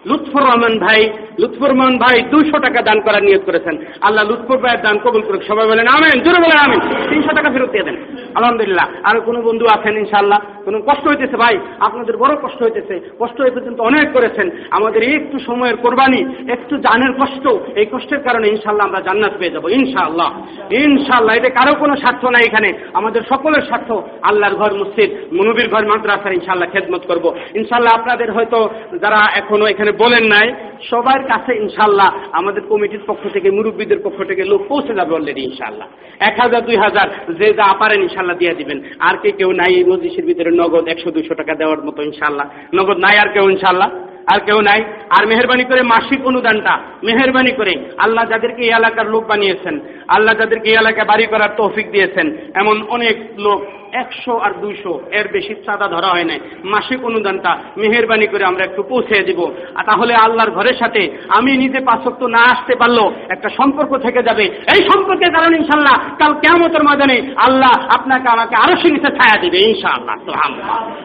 লুৎফর 0.05 0.39
রহমান 0.39 0.79
ভাই, 0.79 1.09
লুৎফর 1.39 1.69
রহমান 1.69 1.97
ভাই 1.97 2.21
দুশো 2.21 2.57
টাকা 2.59 2.81
দান 2.81 3.01
করার 3.01 3.23
নিয়োগ 3.23 3.41
করেছেন। 3.45 3.77
আল্লাহ 4.01 4.25
লুৎফর 4.25 4.57
ভাইয়ের 4.57 4.81
দান 4.81 4.97
কবুল 4.97 5.21
করুক, 5.21 5.43
সবাই 5.43 5.67
বলেন 5.67 5.87
আমেন, 5.87 6.23
জোরে 6.23 6.39
বলেন 6.39 6.57
আমেন। 6.57 6.79
তিনশো 7.09 7.35
টাকা 7.35 7.49
ফেরত 7.51 7.71
দিয়ে 7.71 7.83
দেন। 7.83 7.95
আলহামদুলিল্লাহ, 8.35 8.87
আর 9.03 9.21
কোনো 9.21 9.41
বন্ধু 9.41 9.65
আছেন 9.65 9.97
ইনশাল্লাহ 9.97 10.39
কোনো 10.65 10.81
কষ্ট 10.81 11.07
হইতেছে 11.07 11.37
ভাই? 11.37 11.57
আপনাদের 11.79 12.17
বড় 12.17 12.35
কষ্ট 12.41 12.63
হইতেছে। 12.63 13.09
কষ্ট 13.19 13.41
হয়ে 13.41 13.51
পর্যন্ত 13.51 13.79
অনেক 13.81 14.13
করেছেন। 14.13 14.49
আমাদের 14.71 15.03
একটু 15.03 15.39
সময়ের 15.39 15.77
কোরবানি, 15.77 16.51
একটু 16.51 16.77
জানের 16.77 17.13
কষ্ট, 17.13 17.47
এই 17.75 17.85
কষ্টের 17.91 18.19
কারণে 18.23 18.47
ইনশাল্লাহ 18.47 18.87
আমরা 18.87 19.01
জান্নাত 19.01 19.31
পেয়ে 19.39 19.51
যাব, 19.51 19.69
ইনশাআল্লাহ। 19.69 20.29
ইনশাআল্লাহ, 20.73 21.35
এটা 21.35 21.49
কারও 21.49 21.75
কোনো 21.75 21.95
স্বার্থ 21.95 22.25
নাই 22.25 22.43
এখানে। 22.45 22.73
আমাদের 22.93 23.21
সকলের 23.29 23.61
স্বার্থ, 23.61 23.91
আল্লাহর 24.21 24.55
ঘর, 24.55 24.73
মসজিদ, 24.73 25.11
মনুবীর 25.33 25.69
ঘর, 25.69 25.85
মাদ্রাসার 25.85 26.33
ইনশাল্লাহ 26.33 26.69
খেদমত 26.69 27.03
করব। 27.07 27.35
ইনশাল্লাহ 27.55 27.99
আপনাদের 27.99 28.31
হয়তো 28.31 28.69
যারা 29.01 29.19
এখনও 29.35 29.65
এখানে 29.65 29.86
বলেন 29.91 30.23
নাই, 30.23 30.53
সবার 30.89 31.23
কাছে 31.23 31.57
ইনশাল্লাহ 31.57 32.09
আমাদের 32.31 32.61
কমিটির 32.61 32.99
পক্ষ 33.07 33.27
থেকে, 33.33 33.51
মুরব্বীদের 33.51 33.99
পক্ষ 34.03 34.23
থেকে 34.23 34.43
লোক 34.43 34.61
পৌঁছে 34.67 34.93
যাবে 34.95 35.15
অলরেডি 35.15 35.41
ইনশাল্লাহ। 35.41 35.87
এক 36.19 36.39
হাজার, 36.39 36.65
দুই 36.65 36.77
হাজার, 36.77 37.35
যে 37.35 37.53
যা 37.53 37.73
পারেন 37.79 38.01
ইনশাল্লাহ 38.01 38.37
দিয়ে 38.37 38.53
দিবেন। 38.53 38.81
আর 38.99 39.17
কে 39.17 39.31
কেউ 39.31 39.51
নাই 39.51 39.75
এই 39.75 39.83
মজলিসের 39.83 40.25
ভিতরে 40.25 40.51
নগদ 40.51 40.87
একশো 40.87 41.11
দুইশো 41.11 41.33
টাকা 41.33 41.55
দেওয়ার 41.55 41.83
মতো 41.83 42.03
ইনশাল্লাহ। 42.03 42.47
নগদ 42.75 42.97
নাই 42.97 43.17
আর 43.17 43.29
কেউ 43.29 43.49
ইনশাল্লাহ। 43.49 43.89
আর 44.33 44.39
কেউ 44.39 44.61
নাই। 44.61 44.83
আর 45.19 45.27
মেহরবানি 45.27 45.63
করে 45.63 45.81
মাসিক 45.81 46.25
অনুদানটা, 46.25 46.79
মেহরবানি 47.03 47.51
করে 47.51 47.73
আল্লাহ 47.97 48.29
যাদেরকে 48.29 48.61
এই 48.61 48.69
এলাকার 48.69 49.09
লোক 49.09 49.23
বানিয়েছেন, 49.27 49.79
আল্লাহ 50.07 50.35
যাদেরকে 50.35 50.69
এই 50.69 50.75
এলাকায় 50.75 51.07
বাড়ি 51.07 51.25
করার 51.25 51.49
তৌফিক 51.57 51.91
দিয়েছেন, 51.91 52.37
এমন 52.53 52.83
অনেক 52.89 53.17
লোক 53.37 53.61
একশো 53.93 54.37
আর 54.37 54.51
দুইশো। 54.61 55.01
এর 55.11 55.27
বেশি 55.31 55.55
চাঁদা 55.65 55.87
ধরা 55.87 56.07
হয় 56.07 56.23
নাই। 56.23 56.39
মাসিক 56.63 57.05
অনুদানটা 57.05 57.51
মেহরবানি 57.77 58.27
করে 58.27 58.43
আমরা 58.43 58.63
একটু 58.63 58.83
পৌঁছে 58.83 59.23
দিব। 59.23 59.39
আর 59.75 59.83
তাহলে 59.85 60.13
আল্লাহর 60.15 60.51
ঘরের 60.51 60.77
সাথে 60.79 61.17
আমি 61.29 61.57
নিজে 61.57 61.79
পাঁচক্ত 61.79 62.23
না 62.23 62.41
আসতে 62.51 62.75
পারল 62.75 62.99
একটা 63.29 63.49
সম্পর্ক 63.49 63.97
থেকে 63.97 64.23
যাবে। 64.23 64.43
এই 64.43 64.81
সম্পর্কের 64.93 65.31
কারণে 65.31 65.57
ইনশাল্লাহ 65.57 65.97
কাল 66.19 66.33
কেমতের 66.33 66.83
ময়দানে 66.83 67.17
আল্লাহ 67.37 67.73
আপনাকে 67.97 68.27
আমাকে 68.29 68.55
আরও 68.55 68.75
সে 68.77 68.87
নিচে 68.91 69.09
ছায়া 69.09 69.41
দিবে 69.41 69.57
ইনশাআল্লাহ। 69.57 70.15
তো 70.25 70.31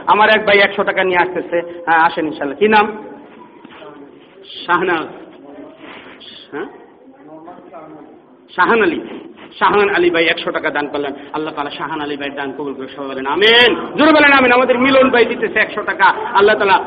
আমার 0.07 0.29
এক 0.29 0.47
ভাই 0.47 0.59
একশো 0.59 0.83
টাকা 0.83 1.05
নিয়ে 1.05 1.19
আসতেছে। 1.19 1.83
হ্যাঁ 1.87 2.01
আসেন 2.07 2.27
ইনশাল্লাহ 2.27 2.59
কি 2.59 2.69
নাম? 2.69 2.87
শাহনাজ। 4.67 5.07
হ্যাঁ? 6.53 6.67
শাহান 8.57 8.83
আলী। 8.83 9.01
শাহান 9.59 9.95
আলী 9.97 10.11
ভাই 10.11 10.25
একশো 10.25 10.51
টাকা 10.51 10.71
দান 10.71 10.87
করলেন। 10.89 11.13
আল্লাহ 11.33 11.55
তালা 11.55 11.71
শাহান 11.71 12.01
আলী 12.01 12.17
ভাই 12.17 12.31
দান 12.31 12.53
কবুল 12.53 12.75
করে 12.75 12.87
সবাই 12.97 13.09
বলেন, 13.09 13.27
আমেন। 13.27 13.75
জোরে 13.75 14.13
বলেন, 14.13 14.33
আমেন। 14.33 14.53
আমাদের 14.53 14.79
মিলন 14.79 15.11
ভাই 15.11 15.25
দিতেছে 15.25 15.59
একশো 15.59 15.83
টাকা। 15.83 16.05
আল্লাহ 16.39 16.59
তালা 16.59 16.85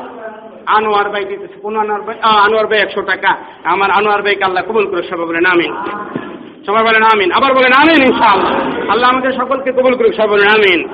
আনোয়ার 0.66 1.10
ভাই 1.10 1.24
দিতেছে 1.24 1.60
কোন 1.60 1.76
আনোয়ার 1.76 2.02
ভাই 2.02 2.14
আনোয়ার 2.22 2.66
ভাই 2.66 2.78
একশো 2.78 3.02
টাকা। 3.02 3.36
আমার 3.64 3.90
আনোয়ার 3.90 4.22
ভাইকে 4.22 4.44
আল্লাহ 4.44 4.64
কবুল 4.64 4.86
করে 4.86 5.02
সবাই 5.02 5.26
বলেন, 5.26 5.44
আমিন। 5.46 5.74
সবাই 6.66 6.82
বলেন, 6.82 7.02
আমিন। 7.02 7.32
আবার 7.32 7.54
বলেন, 7.54 7.72
আমিন 7.72 8.12
ইনশাআল্লাহ। 8.12 8.52
আল্লাহ 8.90 9.10
আমাদের 9.10 9.32
সকলকে 9.32 9.72
কবুল 9.72 9.94
করুক, 9.94 10.14
সবাই 10.14 10.28
বলেন, 10.28 10.48
আমিন। 10.48 10.88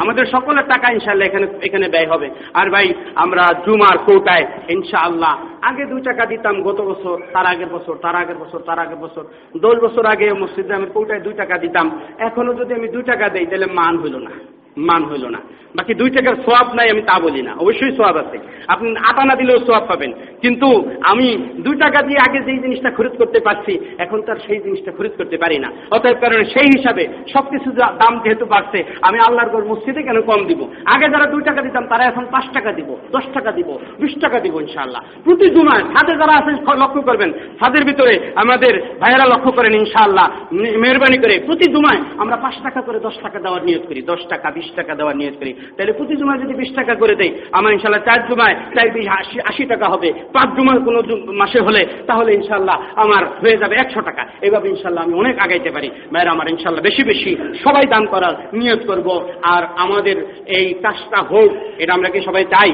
আমাদের 0.00 0.26
সকলের 0.26 0.64
টাকা 0.68 0.92
ইনশাআল্লাহ 0.92 1.28
এখানে 1.28 1.46
এখানে 1.62 1.88
ব্যয় 1.88 2.06
হবে। 2.06 2.30
আর 2.54 2.70
ভাই, 2.70 2.94
আমরা 3.14 3.46
জুমার 3.66 3.98
কৌটায় 3.98 4.46
ইনশাআল্লাহ 4.68 5.38
আগে 5.62 5.84
দুই 5.84 6.00
টাকা 6.00 6.26
দিতাম 6.26 6.62
গত 6.62 6.80
বছর, 6.80 7.18
তার 7.32 7.46
আগের 7.46 7.66
বছর, 7.66 7.94
তার 7.94 8.14
আগের 8.14 8.36
বছর, 8.36 8.58
তার 8.58 8.78
আগের 8.78 8.96
বছর। 8.96 9.24
দশ 9.56 9.78
বছর 9.78 10.06
আগে 10.06 10.32
মসজিদে 10.32 10.74
আমি 10.74 10.86
কৌটায় 10.86 11.20
দুই 11.20 11.32
টাকা 11.32 11.58
দিতাম। 11.58 12.00
এখনও 12.18 12.54
যদি 12.54 12.74
আমি 12.74 12.88
দুই 12.88 13.02
টাকা 13.02 13.28
দেই, 13.28 13.46
তাহলে 13.46 13.66
মান 13.66 13.98
হইল 13.98 14.16
না, 14.16 14.30
মান 14.76 15.04
হইল 15.04 15.28
না। 15.28 15.38
বাকি 15.76 15.94
দুই 15.94 16.10
টাকার 16.10 16.34
সোয়াব 16.34 16.74
নাই, 16.74 16.90
আমি 16.90 17.02
তা 17.02 17.20
বলি 17.20 17.42
না। 17.42 17.52
অবশ্যই 17.52 17.96
সোয়াব 17.96 18.16
আছে। 18.16 18.38
আপনি 18.68 18.90
আটা 18.90 19.24
না 19.24 19.34
দিলেও 19.34 19.58
সোয়াব 19.58 19.86
পাবেন। 19.88 20.12
কিন্তু 20.42 20.90
আমি 21.02 21.48
দুই 21.60 21.76
টাকা 21.76 22.02
দিয়ে 22.02 22.30
আগে 22.30 22.40
যেই 22.40 22.58
জিনিসটা 22.58 22.90
খরিদ 22.90 23.12
করতে 23.12 23.40
পারছি, 23.40 23.78
এখন 23.98 24.22
তার 24.22 24.36
সেই 24.46 24.60
জিনিসটা 24.60 24.92
খরিদ 24.92 25.12
করতে 25.18 25.36
পারি 25.36 25.58
না। 25.58 25.72
অতএব 25.90 26.16
কারণে 26.20 26.44
সেই 26.44 26.66
হিসাবে 26.76 27.08
সবকিছু 27.32 27.70
যা- 27.70 27.90
দাম 27.90 28.20
যেহেতু 28.20 28.44
বাড়ছে, 28.44 28.84
আমি 29.02 29.18
আল্লাহর 29.18 29.50
ঘর 29.50 29.64
মসজিদে 29.64 30.02
কেন 30.02 30.20
কম 30.20 30.46
দিব? 30.46 30.68
আগে 30.84 31.08
যারা 31.08 31.30
দুই 31.30 31.42
টাকা 31.42 31.62
দিতাম, 31.62 31.86
তারা 31.86 32.04
এখন 32.04 32.26
পাঁচ 32.30 32.44
টাকা 32.54 32.72
দিব, 32.72 32.96
দশ 33.12 33.22
টাকা 33.34 33.52
দিব, 33.52 33.78
বিশ 34.00 34.14
টাকা 34.20 34.40
দিব, 34.40 34.60
ইনশাআল্লাহ। 34.60 35.02
প্রতি 35.24 35.47
জুমায় 35.50 35.82
ছাদে 35.82 36.12
যারা 36.12 36.34
আছেন 36.38 36.56
লক্ষ্য 36.82 37.00
করবেন। 37.02 37.30
ছাদের 37.32 37.84
ভিতরে 37.84 38.14
আমাদের 38.36 38.74
ভাইয়েরা 39.00 39.26
লক্ষ্য 39.32 39.50
করেন, 39.52 39.72
ইনশাআল্লাহ। 39.74 40.26
মেহরবানি 40.52 41.18
করে 41.18 41.34
প্রতি 41.46 41.72
জুমায় 41.72 42.00
আমরা 42.18 42.36
পাঁচ 42.36 42.54
টাকা 42.62 42.80
করে 42.80 42.98
দশ 43.00 43.16
টাকা 43.22 43.38
দেওয়ার 43.38 43.62
নিয়োগ 43.64 43.82
করি, 43.88 44.00
দশ 44.02 44.20
টাকা, 44.28 44.50
বিশ 44.50 44.68
টাকা 44.76 44.94
দেওয়ার 44.94 45.16
নিয়োগ 45.16 45.34
করি। 45.38 45.52
তাহলে 45.76 45.92
প্রতি 45.92 46.16
জুমায় 46.16 46.38
যদি 46.38 46.54
বিশ 46.54 46.70
টাকা 46.74 46.94
করে 46.94 47.14
দেয় 47.14 47.32
আমার 47.52 47.72
ইনশাল্লাহ 47.72 48.04
চার 48.04 48.28
জুমায় 48.28 48.54
চার 48.54 48.90
বিশ 48.90 49.06
আশি 49.08 49.40
আশি 49.40 49.64
টাকা 49.64 49.86
হবে। 49.88 50.12
পাঁচ 50.32 50.48
জুমায় 50.56 50.80
কোনো 50.80 51.00
মাসে 51.32 51.60
হলে 51.60 51.82
তাহলে 52.06 52.30
ইনশাল্লাহ 52.34 52.76
আমার 52.96 53.22
হয়ে 53.42 53.56
যাবে 53.56 53.74
একশো 53.76 54.00
টাকা। 54.00 54.22
এভাবে 54.42 54.68
ইনশাল্লাহ 54.68 55.04
আমি 55.04 55.14
অনেক 55.14 55.38
আগাইতে 55.44 55.70
পারি। 55.70 55.88
ভাইয়েরা, 56.12 56.30
আমার 56.30 56.48
ইনশাল্লাহ 56.48 56.82
বেশি 56.82 57.02
বেশি 57.02 57.36
সবাই 57.64 57.84
দান 57.86 58.06
করার 58.06 58.34
নিয়োগ 58.52 58.80
করব। 58.86 59.08
আর 59.42 59.62
আমাদের 59.76 60.16
এই 60.46 60.74
কাজটা 60.82 61.18
হোক, 61.22 61.50
এটা 61.78 61.92
আমরা 61.94 62.08
কি 62.08 62.20
সবাই 62.20 62.44
চাই? 62.44 62.70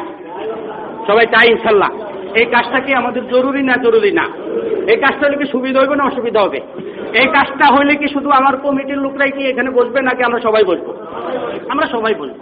সবাই 1.06 1.26
চাই 1.26 1.46
ইনশাল্লাহ 1.50 1.90
এই 2.34 2.44
কাজটা 2.44 2.80
কি 2.80 2.94
আমাদের 2.94 3.28
জরুরি 3.28 3.62
না 3.62 3.74
জরুরি 3.84 4.12
না? 4.12 4.24
এই 4.92 4.96
কাজটা 4.96 5.26
হলে 5.26 5.36
কি 5.36 5.46
সুবিধা 5.52 5.80
হবে 5.80 5.96
না 5.96 6.04
অসুবিধা 6.04 6.40
হবে? 6.40 6.60
এই 7.20 7.26
কাজটা 7.26 7.74
হলে 7.74 7.94
কি 7.94 8.06
শুধু 8.12 8.30
আমার 8.30 8.56
কমিটির 8.56 8.98
লোকরাই 8.98 9.30
কি 9.30 9.42
এখানে 9.46 9.70
বসবে 9.70 10.00
নাকি 10.02 10.22
আমরা 10.24 10.40
সবাই 10.40 10.64
বসবো? 10.64 10.92
আমরা 11.68 11.86
সবাই 11.86 12.14
বলব 12.14 12.38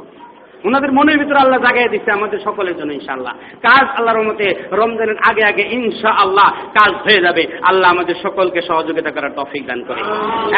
ওনাদের 0.64 0.92
মনের 0.92 1.18
ভিতরে 1.18 1.38
আল্লাহ 1.38 1.60
জাগাই 1.60 1.88
দিচ্ছে 1.88 2.10
আমাদের 2.12 2.38
সকলের 2.44 2.76
জন্য, 2.76 2.92
ইনশাআল্লাহ। 2.92 3.34
কাজ 3.62 3.86
আল্লাহর 3.96 4.18
রহমতে 4.18 4.54
রমজানের 4.72 5.16
আগে 5.30 5.42
আগে 5.44 5.62
ইনশা 5.62 6.08
আল্লাহ 6.08 6.48
কাজ 6.50 6.92
হয়ে 6.94 7.22
যাবে। 7.22 7.46
আল্লাহ 7.62 7.90
আমাদের 7.90 8.14
সকলকে 8.22 8.60
সহযোগিতা 8.62 9.10
করার 9.10 9.30
তফিক 9.36 9.66
দান 9.66 9.84
করে। 9.88 10.00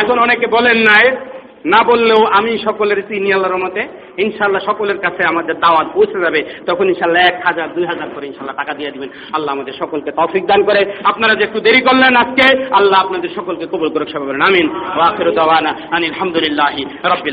এখন 0.03 0.18
অনেকে 0.18 0.47
বলেন 0.47 0.76
নাই 0.76 1.16
না 1.65 1.85
বললেও 1.85 2.27
আমি 2.27 2.59
সকলের 2.59 3.09
চিনি 3.09 3.33
আল্লাহর 3.33 3.57
মতে 3.57 3.89
ইনশাল্লাহ 4.19 4.73
সকলের 4.73 4.99
কাছে 4.99 5.25
আমাদের 5.25 5.61
দাওয়াত 5.61 5.87
পৌঁছে 5.95 6.21
যাবে। 6.21 6.43
তখন 6.67 6.89
ইনশাল্লাহ 6.89 7.23
এক 7.23 7.43
হাজার, 7.45 7.75
দুই 7.75 7.87
হাজার 7.87 8.09
করে 8.15 8.27
ইনশাল্লাহ 8.27 8.57
টাকা 8.57 8.75
দিয়ে 8.75 8.91
দিবেন। 8.91 9.09
আল্লাহ 9.33 9.55
আমাদের 9.55 9.73
সকলকে 9.79 10.11
তৌফিক 10.11 10.47
দান 10.47 10.65
করে। 10.65 10.93
আপনারা 11.05 11.35
যে 11.35 11.45
একটু 11.45 11.61
দেরি 11.61 11.81
করলেন 11.81 12.17
আজকে, 12.17 12.67
আল্লাহ 12.71 13.05
আপনাদের 13.05 13.29
সকলকে 13.37 13.67
কবুল 13.67 13.89
করে 13.89 14.12
সবাই 14.12 14.37
আমিন। 14.49 14.69
আনিল 15.93 16.12
হামদুলিল্লাহি 16.12 16.85
রাব্বিল 16.85 17.33